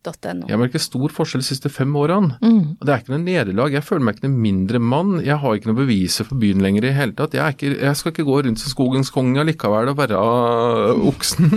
Nytelse.no. 0.05 0.47
Jeg 0.47 0.59
merker 0.59 0.81
stor 0.81 1.13
forskjell 1.13 1.41
de 1.41 1.47
siste 1.47 1.69
fem 1.73 1.93
årene. 1.97 2.37
Mm. 2.41 2.77
Det 2.81 2.93
er 2.93 3.01
ikke 3.01 3.13
noe 3.13 3.23
nederlag. 3.23 3.73
Jeg 3.73 3.85
føler 3.85 4.05
meg 4.05 4.17
ikke 4.17 4.27
noe 4.27 4.41
mindre 4.45 4.79
mann. 4.79 5.13
Jeg 5.25 5.39
har 5.41 5.57
ikke 5.57 5.71
noe 5.71 5.79
beviser 5.81 6.27
for 6.27 6.39
byen 6.41 6.63
lenger 6.63 6.87
i 6.87 6.93
hele 6.95 7.15
tatt. 7.17 7.35
Jeg, 7.35 7.43
er 7.43 7.55
ikke, 7.55 7.71
jeg 7.81 7.99
skal 7.99 8.13
ikke 8.13 8.27
gå 8.27 8.39
rundt 8.45 8.61
som 8.61 8.73
skogens 8.73 9.11
konge 9.13 9.45
likevel 9.47 9.91
og 9.91 9.99
være 9.99 10.17
øh, 10.17 11.05
oksen. 11.11 11.47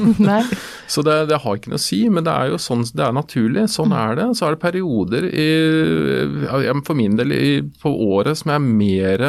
Så 0.91 1.05
det, 1.07 1.17
det 1.31 1.41
har 1.45 1.59
ikke 1.59 1.75
noe 1.75 1.81
å 1.81 1.83
si, 1.83 2.03
men 2.11 2.27
det 2.27 2.35
er 2.35 2.53
jo 2.53 2.61
sånn 2.61 2.87
det 2.91 3.07
er 3.07 3.17
naturlig. 3.17 3.67
Sånn 3.71 3.95
er 3.97 4.17
det. 4.19 4.31
Så 4.39 4.49
er 4.49 4.57
det 4.57 4.63
perioder 4.65 5.29
i, 5.31 5.51
for 6.87 6.99
min 6.99 7.19
del 7.21 7.37
i, 7.37 7.51
på 7.83 7.93
året 8.11 8.41
som 8.41 8.57
er 8.57 8.65
mer 8.65 9.29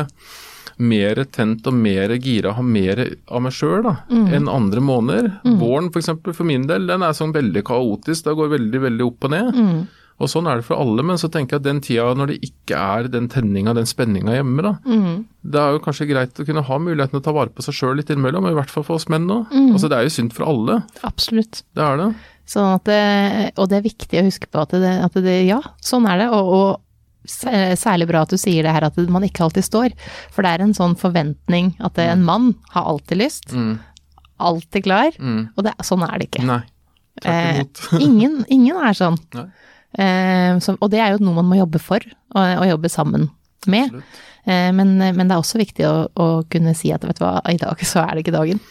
mer 0.78 1.24
tent 1.32 1.68
og 1.68 1.74
mer 1.74 2.14
gira, 2.22 2.54
ha 2.58 2.62
mer 2.62 3.02
av 3.30 3.42
meg 3.42 3.52
sjøl 3.54 3.90
enn 4.12 4.48
andre 4.50 4.82
måneder. 4.82 5.32
Våren 5.60 5.90
f.eks. 5.92 6.12
For, 6.24 6.34
for 6.34 6.44
min 6.48 6.68
del, 6.70 6.88
den 6.88 7.02
er 7.04 7.14
sånn 7.18 7.34
veldig 7.36 7.64
kaotisk. 7.68 8.26
Det 8.26 8.36
går 8.38 8.54
veldig 8.58 8.82
veldig 8.88 9.06
opp 9.08 9.28
og 9.28 9.32
ned. 9.36 9.56
Mm. 9.56 9.82
Og 10.22 10.30
sånn 10.30 10.46
er 10.46 10.60
det 10.60 10.66
for 10.68 10.78
alle, 10.78 11.02
men 11.02 11.18
så 11.18 11.32
tenker 11.34 11.56
jeg 11.56 11.62
at 11.64 11.66
den 11.66 11.80
tida 11.82 12.12
når 12.14 12.28
det 12.30 12.36
ikke 12.46 12.78
er 12.78 13.08
den 13.10 13.26
tenninga, 13.32 13.74
den 13.74 13.88
spenninga 13.90 14.36
hjemme, 14.36 14.62
da, 14.62 14.76
Mm. 14.86 15.24
det 15.42 15.58
er 15.58 15.72
jo 15.74 15.80
kanskje 15.82 16.06
greit 16.12 16.38
å 16.38 16.46
kunne 16.46 16.62
ha 16.68 16.78
muligheten 16.78 17.16
til 17.16 17.22
å 17.24 17.26
ta 17.26 17.34
vare 17.34 17.50
på 17.50 17.64
seg 17.66 17.74
sjøl 17.74 17.96
litt 17.98 18.12
innimellom, 18.14 18.46
i 18.46 18.54
hvert 18.54 18.70
fall 18.70 18.84
for 18.86 19.00
oss 19.00 19.08
menn 19.10 19.26
nå. 19.26 19.40
Mm. 19.50 19.72
Altså 19.74 19.90
det 19.90 19.98
er 19.98 20.06
jo 20.06 20.14
synd 20.14 20.36
for 20.38 20.46
alle, 20.46 20.84
Absolutt. 21.02 21.64
det 21.74 21.82
er 21.88 21.98
det. 21.98 22.10
Sånn 22.52 22.70
at 22.76 22.84
det, 22.86 23.54
og 23.58 23.70
det 23.72 23.80
er 23.80 23.88
viktig 23.88 24.22
å 24.22 24.26
huske 24.28 24.46
på 24.52 24.62
at 24.62 24.78
det, 24.78 24.94
at 25.10 25.14
det 25.26 25.38
ja, 25.48 25.58
sånn 25.82 26.06
er 26.12 26.18
det. 26.22 26.30
Og, 26.38 26.54
og 26.54 26.82
særlig 27.28 28.08
bra 28.10 28.22
at 28.26 28.32
du 28.34 28.38
sier 28.42 28.64
det 28.66 28.72
her 28.74 28.86
at 28.88 28.98
man 29.12 29.24
ikke 29.28 29.44
alltid 29.46 29.64
står. 29.68 29.94
For 30.34 30.42
det 30.46 30.52
er 30.56 30.64
en 30.66 30.74
sånn 30.78 30.96
forventning 31.00 31.74
at 31.86 31.98
en 32.02 32.24
mann 32.26 32.54
har 32.74 32.88
alltid 32.92 33.18
lyst, 33.22 33.52
Mm. 33.54 33.80
alltid 34.42 34.84
klar. 34.84 35.12
Mm. 35.20 35.50
Og 35.56 35.64
det, 35.68 35.74
sånn 35.86 36.04
er 36.08 36.18
det 36.20 36.30
ikke. 36.32 36.46
Nei, 36.50 36.62
Eh, 37.28 37.60
ingen, 38.00 38.46
ingen 38.50 38.78
er 38.82 38.94
sånn. 38.96 39.18
Eh, 40.00 40.58
så, 40.64 40.78
og 40.80 40.90
det 40.90 41.02
er 41.04 41.12
jo 41.12 41.20
noe 41.26 41.36
man 41.42 41.50
må 41.50 41.58
jobbe 41.60 41.78
for, 41.84 42.00
og, 42.34 42.40
og 42.64 42.66
jobbe 42.70 42.90
sammen 42.90 43.28
med. 43.68 43.92
Eh, 44.48 44.72
men, 44.74 44.96
men 44.98 45.28
det 45.28 45.36
er 45.36 45.42
også 45.44 45.60
viktig 45.60 45.86
å, 45.86 46.08
å 46.16 46.28
kunne 46.50 46.72
si 46.74 46.90
at 46.96 47.04
vet 47.06 47.20
du 47.20 47.26
hva, 47.26 47.42
i 47.52 47.60
dag 47.62 47.84
så 47.86 48.00
er 48.06 48.16
det 48.16 48.24
ikke 48.24 48.38
dagen. 48.38 48.62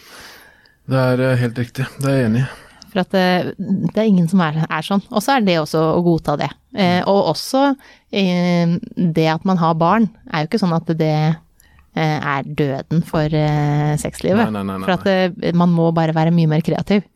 Det 0.90 0.98
er 1.12 1.22
eh, 1.28 1.36
helt 1.44 1.60
riktig, 1.60 1.86
det 2.00 2.08
er 2.10 2.16
jeg 2.16 2.30
enig 2.30 2.42
i. 2.46 2.48
For 2.90 3.04
at 3.04 3.12
det, 3.14 3.26
det 3.60 4.00
er 4.02 4.08
ingen 4.08 4.26
som 4.32 4.40
er, 4.42 4.64
er 4.66 4.82
sånn. 4.88 5.04
Og 5.12 5.22
så 5.22 5.36
er 5.36 5.44
det 5.46 5.60
også 5.60 5.84
å 5.92 6.00
godta 6.02 6.34
det. 6.40 6.48
Eh, 6.70 7.00
og 7.08 7.32
også 7.32 7.72
eh, 8.14 8.76
det 8.94 9.28
at 9.32 9.46
man 9.48 9.58
har 9.58 9.78
barn, 9.78 10.10
er 10.30 10.44
jo 10.44 10.50
ikke 10.50 10.60
sånn 10.62 10.76
at 10.76 10.90
det 10.98 11.14
eh, 11.30 12.18
er 12.18 12.46
døden 12.46 13.02
for 13.06 13.26
eh, 13.26 13.94
sexlivet. 14.00 14.46
Nei, 14.46 14.62
nei, 14.62 14.66
nei, 14.68 14.84
For 14.86 14.94
at 14.98 15.06
det, 15.08 15.54
man 15.58 15.72
må 15.74 15.90
bare 15.96 16.14
være 16.16 16.34
mye 16.34 16.50
mer 16.50 16.62
kreativ. 16.66 17.06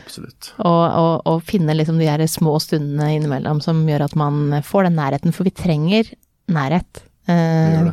Absolutt. 0.00 0.54
Og, 0.64 0.84
og, 0.88 1.14
og 1.28 1.42
finne 1.44 1.76
liksom 1.76 1.98
de 2.00 2.08
der 2.08 2.24
små 2.30 2.56
stundene 2.62 3.10
innimellom 3.18 3.60
som 3.64 3.84
gjør 3.88 4.06
at 4.08 4.16
man 4.16 4.62
får 4.64 4.88
den 4.88 4.96
nærheten. 5.00 5.36
For 5.36 5.48
vi 5.48 5.52
trenger 5.56 6.08
nærhet 6.52 7.04
eh, 7.28 7.92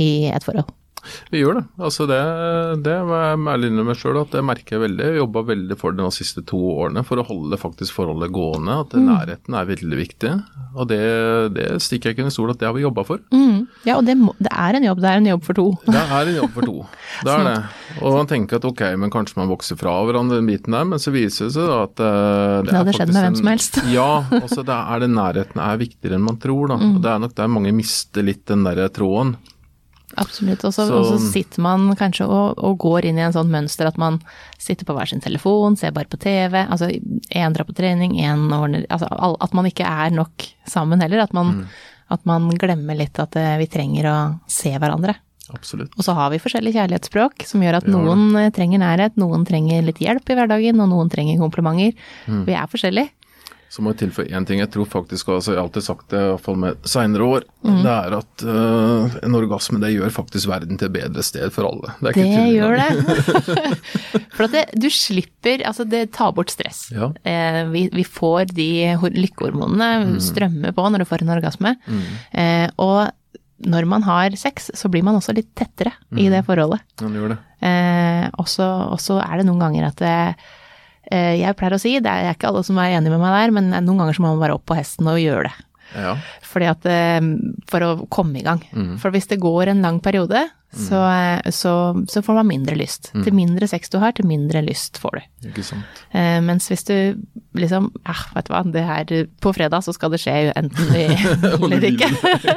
i 0.00 0.10
et 0.32 0.46
forhold. 0.46 0.72
Vi 1.32 1.40
gjør 1.42 1.58
det. 1.60 1.64
Altså 1.78 2.06
det, 2.10 2.20
det 2.84 2.96
må 3.08 3.18
jeg 3.20 3.38
ærlig 3.54 3.70
innrømme 3.72 3.96
sjøl 3.98 4.20
at 4.22 4.32
det 4.34 4.42
merker 4.46 4.76
jeg 4.76 4.82
veldig. 4.84 5.06
Jeg 5.10 5.20
jobba 5.20 5.42
veldig 5.50 5.78
for 5.80 5.92
det 5.96 6.04
de 6.04 6.10
siste 6.16 6.44
to 6.48 6.58
årene 6.74 7.04
for 7.06 7.20
å 7.22 7.26
holde 7.28 7.58
faktisk 7.60 7.94
forholdet 7.96 8.32
gående. 8.34 8.80
At 8.84 8.94
Mm. 8.94 9.08
nærheten 9.10 9.54
er 9.58 9.66
veldig 9.66 9.96
viktig. 9.98 10.32
Og 10.74 10.88
det, 10.88 11.00
det 11.54 11.66
stikker 11.82 12.10
jeg 12.10 12.16
ikke 12.16 12.24
under 12.26 12.34
stol 12.34 12.50
at 12.54 12.58
det 12.60 12.66
har 12.68 12.74
vi 12.76 12.82
jobba 12.84 13.04
for. 13.06 13.18
Mm. 13.34 13.66
Ja, 13.86 13.96
og 13.98 14.04
det, 14.06 14.14
det 14.42 14.50
er 14.52 14.78
en 14.78 14.86
jobb. 14.88 15.00
Det 15.02 15.10
er 15.10 15.20
en 15.22 15.26
jobb 15.32 15.44
for 15.44 15.54
to. 15.58 15.66
Det 15.86 15.94
er 16.04 16.30
en 16.30 16.36
jobb 16.38 16.52
for 16.54 16.68
to. 16.68 16.76
Det 17.24 17.30
er 17.30 17.44
det. 17.46 17.56
Og 18.02 18.16
man 18.16 18.26
tenker 18.30 18.58
at 18.58 18.64
ok, 18.66 18.80
men 18.98 19.10
kanskje 19.12 19.36
man 19.38 19.48
vokser 19.52 19.78
fra 19.78 19.92
hverandre 20.06 20.40
den 20.40 20.48
biten 20.50 20.74
der, 20.74 20.84
men 20.88 20.98
så 21.02 21.12
viser 21.14 21.46
det 21.46 21.54
seg 21.54 21.70
at 21.70 21.94
det, 22.00 22.08
Det 22.70 22.74
hadde 22.74 22.94
skjedd 22.96 23.12
med 23.14 23.22
hvem 23.28 23.36
som 23.38 23.50
helst. 23.52 23.78
Ja, 23.94 24.08
altså 24.40 24.64
det 24.66 24.74
er 24.74 25.04
den 25.04 25.14
nærheten 25.14 25.60
er 25.62 25.78
viktigere 25.80 26.18
enn 26.18 26.24
man 26.26 26.38
tror, 26.42 26.68
da. 26.72 26.78
Mm. 26.80 26.96
Og 26.96 27.02
det 27.04 27.10
er 27.12 27.22
nok 27.22 27.34
der 27.38 27.50
mange 27.54 27.72
mister 27.76 28.26
litt 28.26 28.42
den 28.50 28.64
der 28.66 28.82
tråden. 28.94 29.36
Absolutt. 30.16 30.64
Og 30.64 30.72
så 30.74 30.86
Så- 30.86 30.98
og 30.98 31.04
så 31.06 31.18
sitter 31.32 31.60
man 31.62 31.94
kanskje 31.96 32.26
og, 32.28 32.58
og 32.58 32.78
går 32.78 33.04
inn 33.06 33.18
i 33.18 33.22
en 33.26 33.32
sånn 33.32 33.50
mønster 33.50 33.86
at 33.86 33.98
man 33.98 34.20
sitter 34.58 34.84
på 34.84 34.94
hver 34.94 35.08
sin 35.08 35.20
telefon, 35.20 35.76
ser 35.76 35.90
bare 35.92 36.06
på 36.10 36.18
TV. 36.18 36.66
Altså 36.68 36.88
én 37.34 37.52
drar 37.54 37.64
på 37.66 37.74
trening, 37.74 38.14
én 38.20 38.48
ordner 38.52 38.86
Altså 38.90 39.08
at 39.40 39.52
man 39.54 39.64
ikke 39.66 39.84
er 39.86 40.10
nok 40.10 40.46
sammen 40.66 41.00
heller. 41.00 41.22
At 41.22 41.32
man, 41.34 41.66
at 42.10 42.24
man 42.26 42.50
glemmer 42.50 42.96
litt 42.96 43.18
at 43.18 43.34
eh, 43.36 43.56
vi 43.58 43.66
trenger 43.66 44.04
å 44.10 44.40
se 44.46 44.70
hverandre. 44.78 45.16
Absolutt. 45.52 45.92
Og 45.98 46.04
så 46.04 46.14
har 46.16 46.30
vi 46.30 46.38
forskjellige 46.40 46.78
kjærlighetsspråk 46.78 47.44
som 47.44 47.60
gjør 47.60 47.76
at 47.82 47.86
noen 47.86 48.34
eh, 48.40 48.50
trenger 48.50 48.80
nærhet, 48.80 49.16
noen 49.20 49.44
trenger 49.44 49.82
litt 49.84 49.98
hjelp 50.00 50.30
i 50.30 50.34
hverdagen, 50.38 50.80
og 50.80 50.88
noen 50.88 51.10
trenger 51.12 51.38
komplimenter. 51.38 51.92
Mm. 52.26 52.44
Vi 52.46 52.54
er 52.56 52.66
forskjellige. 52.66 53.10
Så 53.74 53.82
må 53.82 53.90
jeg 53.90 54.04
tilføye 54.04 54.30
én 54.38 54.44
ting. 54.46 54.60
Jeg 54.62 54.70
tror 54.70 54.86
faktisk, 54.86 55.32
altså 55.34 55.50
jeg 55.50 55.58
har 55.58 55.64
alltid 55.66 55.82
sagt 55.82 56.12
det, 56.12 56.20
i 56.22 56.28
hvert 56.30 56.42
fall 56.44 56.58
med 56.62 56.84
seinere 56.86 57.26
år, 57.26 57.46
Mm. 57.64 57.78
det 57.80 57.92
er 57.96 58.14
at 58.18 58.42
uh, 58.44 59.14
en 59.24 59.34
orgasme 59.38 59.78
det 59.80 59.88
gjør 59.94 60.10
faktisk 60.12 60.50
verden 60.50 60.76
til 60.78 60.90
et 60.90 60.92
bedre 60.92 61.22
sted 61.24 61.50
for 61.50 61.64
alle. 61.70 61.94
Det, 62.04 62.12
Det 62.14 62.42
gjør 62.52 62.74
det. 62.76 63.54
For 64.36 64.44
at 64.46 64.52
det, 64.54 64.64
du 64.78 64.86
slipper 64.92 65.62
Altså, 65.66 65.86
det 65.88 66.10
tar 66.14 66.32
bort 66.36 66.52
stress. 66.52 66.84
Ja. 66.94 67.08
Eh, 67.24 67.62
vi, 67.72 67.86
vi 67.94 68.04
får 68.04 68.52
de 68.54 68.68
hor- 69.00 69.14
lykkehormonene 69.16 70.20
strømme 70.22 70.74
på 70.76 70.86
når 70.92 71.02
du 71.04 71.08
får 71.08 71.24
en 71.24 71.32
orgasme. 71.38 71.74
Eh, 72.36 72.68
og 72.78 73.08
når 73.64 73.86
man 73.88 74.02
har 74.04 74.34
sex, 74.36 74.68
så 74.76 74.90
blir 74.92 75.02
man 75.06 75.16
også 75.16 75.32
litt 75.36 75.50
tettere 75.56 75.92
i 76.20 76.28
det 76.28 76.42
forholdet. 76.46 76.82
Ja, 77.00 77.08
det 77.08 77.22
gjør 77.22 77.32
det. 77.32 77.38
Eh, 77.64 78.26
og 78.36 78.48
så 78.50 79.18
er 79.24 79.40
det 79.40 79.46
noen 79.48 79.62
ganger 79.62 79.88
at 79.88 80.02
det, 80.04 80.16
Jeg 81.14 81.56
pleier 81.58 81.76
å 81.76 81.80
si, 81.80 81.94
det 82.02 82.10
er 82.10 82.34
ikke 82.34 82.50
alle 82.50 82.64
som 82.66 82.78
er 82.82 82.96
enig 82.98 83.12
med 83.12 83.22
meg 83.22 83.36
der, 83.36 83.54
men 83.54 83.70
noen 83.74 84.02
ganger 84.02 84.16
så 84.16 84.24
må 84.24 84.34
man 84.34 84.42
være 84.42 84.58
opp 84.58 84.66
på 84.70 84.78
hesten 84.78 85.10
og 85.10 85.20
gjøre 85.22 85.48
det. 85.48 85.54
Ja. 85.94 86.16
Fordi 86.42 86.68
at, 86.70 86.86
eh, 86.90 87.20
for 87.70 87.86
å 87.86 87.94
komme 88.12 88.40
i 88.40 88.44
gang. 88.46 88.62
For 88.98 89.14
hvis 89.14 89.30
det 89.30 89.42
går 89.42 89.70
en 89.70 89.82
lang 89.84 90.00
periode, 90.02 90.42
så, 90.74 90.98
eh, 91.06 91.50
så, 91.54 91.72
så 92.10 92.22
får 92.24 92.40
man 92.40 92.48
mindre 92.48 92.74
lyst. 92.78 93.12
Til 93.12 93.34
mindre 93.36 93.68
sex 93.70 93.92
du 93.92 93.98
har, 94.02 94.14
til 94.16 94.26
mindre 94.26 94.62
lyst 94.66 94.98
får 94.98 95.20
du. 95.20 95.48
Ikke 95.50 95.64
sant. 95.66 96.02
Eh, 96.10 96.40
mens 96.42 96.66
hvis 96.70 96.86
du 96.88 96.94
liksom 97.54 97.92
Ja, 98.02 98.16
vet 98.34 98.48
du 98.48 98.50
hva, 98.50 98.62
det 98.74 98.82
her 98.82 99.10
På 99.44 99.52
fredag 99.54 99.84
så 99.86 99.92
skal 99.94 100.10
det 100.10 100.18
skje 100.24 100.50
enten 100.58 100.90
i 100.96 101.04
vil 101.60 101.76
eller 101.76 101.86
ikke. 101.92 102.08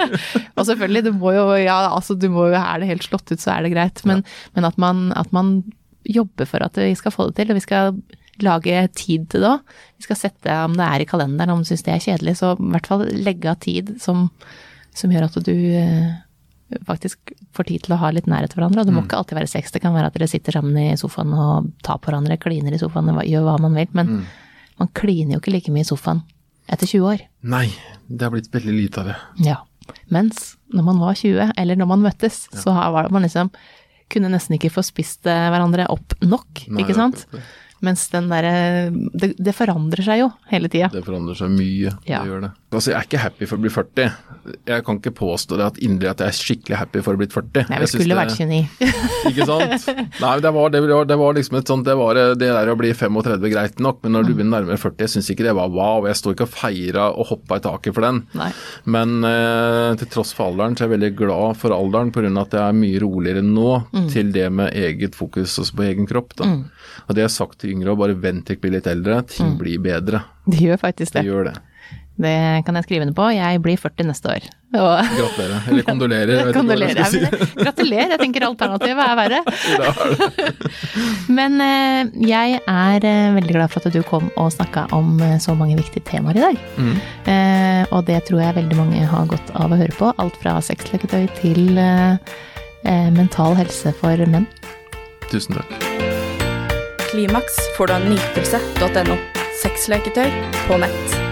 og 0.58 0.63
selvfølgelig, 0.65 1.04
du 1.06 1.12
må 1.13 1.36
jo 1.36 1.46
Ja, 1.62 1.84
altså 1.91 2.17
du 2.17 2.30
må 2.34 2.48
jo 2.50 2.58
Er 2.58 2.82
det 2.82 2.89
helt 2.89 3.06
slått 3.06 3.30
ut, 3.30 3.41
så 3.43 3.54
er 3.54 3.67
det 3.67 3.76
greit. 3.76 4.02
Men, 4.10 4.26
men 4.58 4.65
at, 4.65 4.80
man, 4.82 5.12
at 5.13 5.30
man 5.36 5.60
jobber 6.08 6.50
for 6.50 6.63
at 6.65 6.80
vi 6.80 6.96
skal 6.98 7.13
få 7.13 7.30
det 7.30 7.38
til, 7.41 7.52
og 7.52 7.60
vi 7.60 7.65
skal 7.67 8.00
lage 8.45 8.88
tid 8.95 9.28
til 9.32 9.41
det 9.43 9.50
òg. 9.50 9.73
Vi 9.97 10.04
skal 10.08 10.15
sette, 10.19 10.58
om 10.65 10.73
det 10.78 10.86
er 10.86 11.04
i 11.04 11.10
kalenderen, 11.10 11.50
om 11.56 11.63
du 11.63 11.69
syns 11.69 11.84
det 11.88 11.93
er 11.95 12.04
kjedelig, 12.04 12.36
så 12.39 12.54
i 12.58 12.69
hvert 12.76 12.88
fall 12.89 13.06
legge 13.23 13.50
av 13.52 13.60
tid 13.63 13.95
som, 14.04 14.30
som 14.93 15.12
gjør 15.13 15.26
at 15.30 15.38
du 15.47 15.54
eh, 15.54 16.12
faktisk 16.88 17.32
får 17.56 17.69
tid 17.69 17.86
til 17.86 17.95
å 17.95 18.00
ha 18.02 18.10
litt 18.12 18.28
nærhet 18.30 18.52
til 18.54 18.60
hverandre. 18.62 18.82
Og 18.84 18.89
det 18.89 18.93
må 18.95 19.04
ikke 19.06 19.17
alltid 19.21 19.38
være 19.39 19.52
sex, 19.52 19.71
det 19.71 19.82
kan 19.84 19.95
være 19.95 20.10
at 20.12 20.17
dere 20.17 20.28
sitter 20.32 20.58
sammen 20.60 20.78
i 20.82 20.97
sofaen 21.00 21.34
og 21.34 21.71
tar 21.88 21.97
på 22.02 22.12
hverandre, 22.12 22.38
kliner 22.41 22.76
i 22.76 22.82
sofaen, 22.82 23.10
gjør 23.26 23.47
hva 23.47 23.58
man 23.63 23.78
vil. 23.78 23.88
Men 23.97 24.26
man 24.78 24.91
kliner 24.93 25.38
jo 25.38 25.41
ikke 25.41 25.56
like 25.56 25.71
mye 25.73 25.86
i 25.86 25.89
sofaen 25.89 26.21
etter 26.67 26.86
20 26.89 27.08
år. 27.08 27.21
Nei, 27.47 27.69
det 28.12 28.21
har 28.28 28.34
blitt 28.36 28.52
veldig 28.52 28.73
lite 28.76 29.02
av 29.02 29.10
det. 29.13 29.17
Ja. 29.47 29.62
Mens 30.12 30.58
når 30.76 30.84
man 30.84 30.97
var 31.00 31.15
20, 31.15 31.54
eller 31.58 31.80
når 31.80 31.88
man 31.93 32.02
møttes, 32.04 32.41
så 32.52 32.73
har- 32.76 32.91
var 32.91 33.04
det 33.08 33.12
man 33.15 33.23
liksom 33.23 33.50
kunne 34.12 34.30
nesten 34.32 34.56
ikke 34.58 34.71
få 34.71 34.84
spist 34.84 35.26
eh, 35.28 35.47
hverandre 35.52 35.86
opp 35.91 36.13
nok, 36.21 36.65
Nei, 36.67 36.84
ikke 36.84 36.95
sant? 36.95 37.26
det. 37.32 37.41
Mens 37.86 38.08
den 38.10 38.30
derre 38.32 38.54
det, 39.13 39.36
det 39.38 39.54
forandrer 39.56 40.06
seg 40.06 40.24
jo 40.24 40.30
hele 40.52 40.70
tida. 40.72 40.90
Det 40.94 41.04
forandrer 41.06 41.38
seg 41.38 41.52
mye. 41.54 41.94
Ja. 42.10 42.24
Det 42.24 42.32
gjør 42.32 42.48
det. 42.48 42.52
Altså, 42.67 42.91
jeg 42.91 42.97
er 42.99 43.06
ikke 43.08 43.19
happy 43.23 43.45
for 43.47 43.56
å 43.56 43.62
bli 43.63 43.69
40. 43.71 44.08
Jeg 44.67 44.84
kan 44.84 44.97
ikke 44.99 45.13
påstå 45.15 45.56
det 45.56 45.65
at 45.69 45.77
inderlig 45.80 46.10
at 46.12 46.19
jeg 46.19 46.27
er 46.27 46.36
skikkelig 46.36 46.77
happy 46.82 46.99
for 47.06 47.15
å 47.15 47.19
bli 47.21 47.27
40. 47.32 47.69
Nei, 47.71 47.77
vi 47.80 47.88
skulle 47.88 48.12
det- 48.12 48.17
vært 48.19 48.34
29. 48.36 48.67
Ikke 49.32 49.45
sant? 49.47 49.86
Nei, 50.19 50.32
det 50.43 50.51
var, 50.51 50.69
det, 50.73 50.82
var, 50.84 51.06
det 51.08 51.17
var 51.19 51.34
liksom 51.38 51.58
et 51.60 51.67
sånt 51.71 51.86
Det 51.88 51.95
var 51.99 52.13
det 52.19 52.36
der 52.39 52.67
å 52.71 52.75
bli 52.80 52.91
35 52.91 53.47
greit 53.53 53.80
nok, 53.80 54.01
men 54.03 54.12
når 54.17 54.27
du 54.27 54.34
begynner 54.36 54.60
nærmere 54.60 54.77
40, 54.84 54.99
jeg 55.06 55.13
syns 55.15 55.30
ikke 55.32 55.47
det 55.47 55.53
var 55.56 55.71
wow. 55.71 56.03
Jeg 56.12 56.19
står 56.19 56.36
ikke 56.36 56.47
og 56.49 56.51
feira 56.58 57.06
og 57.15 57.30
hoppa 57.32 57.56
i 57.56 57.63
taket 57.63 57.95
for 57.95 58.03
den. 58.08 58.19
Nei. 58.36 58.49
Men 58.97 59.15
eh, 59.32 59.95
til 60.03 60.12
tross 60.17 60.36
for 60.36 60.51
alderen, 60.51 60.75
så 60.75 60.84
er 60.84 60.89
jeg 60.89 60.95
veldig 60.97 61.12
glad 61.23 61.56
for 61.63 61.71
alderen 61.77 62.12
pga. 62.12 62.27
at 62.43 62.51
jeg 62.60 62.63
er 62.67 62.77
mye 62.84 62.99
roligere 63.06 63.43
nå 63.47 63.69
Mm. 63.88 64.10
til 64.12 64.32
det 64.36 64.49
med 64.51 64.73
eget 64.75 65.15
fokus 65.15 65.56
også 65.60 65.75
på 65.80 65.84
egen 65.88 66.08
kropp. 66.10 66.36
Da. 66.36 66.43
Og 67.08 67.15
det 67.15 67.23
jeg 67.23 67.30
har 67.30 67.36
sagt 67.38 67.60
til 67.63 67.71
yngre, 67.71 67.95
bare 67.95 68.13
vent 68.19 68.43
til 68.45 68.56
jeg 68.58 68.62
blir 68.62 68.75
litt 68.75 68.88
eldre. 68.91 69.21
Ting 69.27 69.53
Mm. 69.56 69.58
blir 69.58 69.80
bedre. 69.80 70.23
Det 70.47 70.60
gjør 70.60 70.77
faktisk 70.84 71.13
Det 71.13 71.23
det. 71.23 71.32
gjør 71.32 71.43
det. 71.53 71.56
Det 72.17 72.63
kan 72.65 72.73
jeg 72.80 72.86
skrive 72.88 73.06
under 73.06 73.13
på. 73.17 73.27
Jeg 73.36 73.60
blir 73.62 73.77
40 73.77 74.08
neste 74.10 74.32
år. 74.34 74.45
Og 74.77 75.10
Gratulerer. 75.15 75.67
Eller 75.69 75.84
kondolerer. 75.86 76.32
jeg 76.34 76.47
vet 76.47 76.47
jeg 76.47 76.56
Kondolerer. 76.58 77.03
si. 77.12 77.51
Gratulerer. 77.62 78.13
Jeg 78.15 78.19
tenker 78.23 78.45
alternativet 78.47 79.03
er 79.06 79.19
verre. 79.19 79.41
Er. 79.77 80.53
Men 81.32 81.62
eh, 81.62 82.10
jeg 82.27 82.58
er 82.67 83.06
eh, 83.08 83.30
veldig 83.38 83.53
glad 83.56 83.71
for 83.71 83.86
at 83.86 83.93
du 83.93 84.01
kom 84.08 84.32
og 84.36 84.49
snakka 84.56 84.88
om 84.97 85.13
eh, 85.21 85.38
så 85.43 85.53
mange 85.58 85.77
viktige 85.77 86.03
temaer 86.10 86.39
i 86.39 86.43
dag. 86.47 86.60
Mm. 86.77 86.95
Eh, 87.32 87.84
og 87.93 88.06
det 88.10 88.23
tror 88.27 88.41
jeg 88.43 88.58
veldig 88.58 88.80
mange 88.80 89.06
har 89.13 89.30
godt 89.30 89.53
av 89.56 89.71
å 89.71 89.80
høre 89.80 89.95
på. 89.99 90.12
Alt 90.17 90.39
fra 90.41 90.58
sexleketøy 90.63 91.27
til 91.39 91.77
mental 93.13 93.56
helse 93.58 93.91
for 93.99 94.21
menn. 94.32 94.45
Tusen 95.32 95.58
takk. 95.58 95.71
Klimaks 97.12 97.58
får 97.77 97.88
du 97.91 97.97
av 97.97 98.10
nytelse.no. 98.10 99.17
Sexleketøy 99.63 100.30
på 100.67 100.77
nett. 100.84 101.27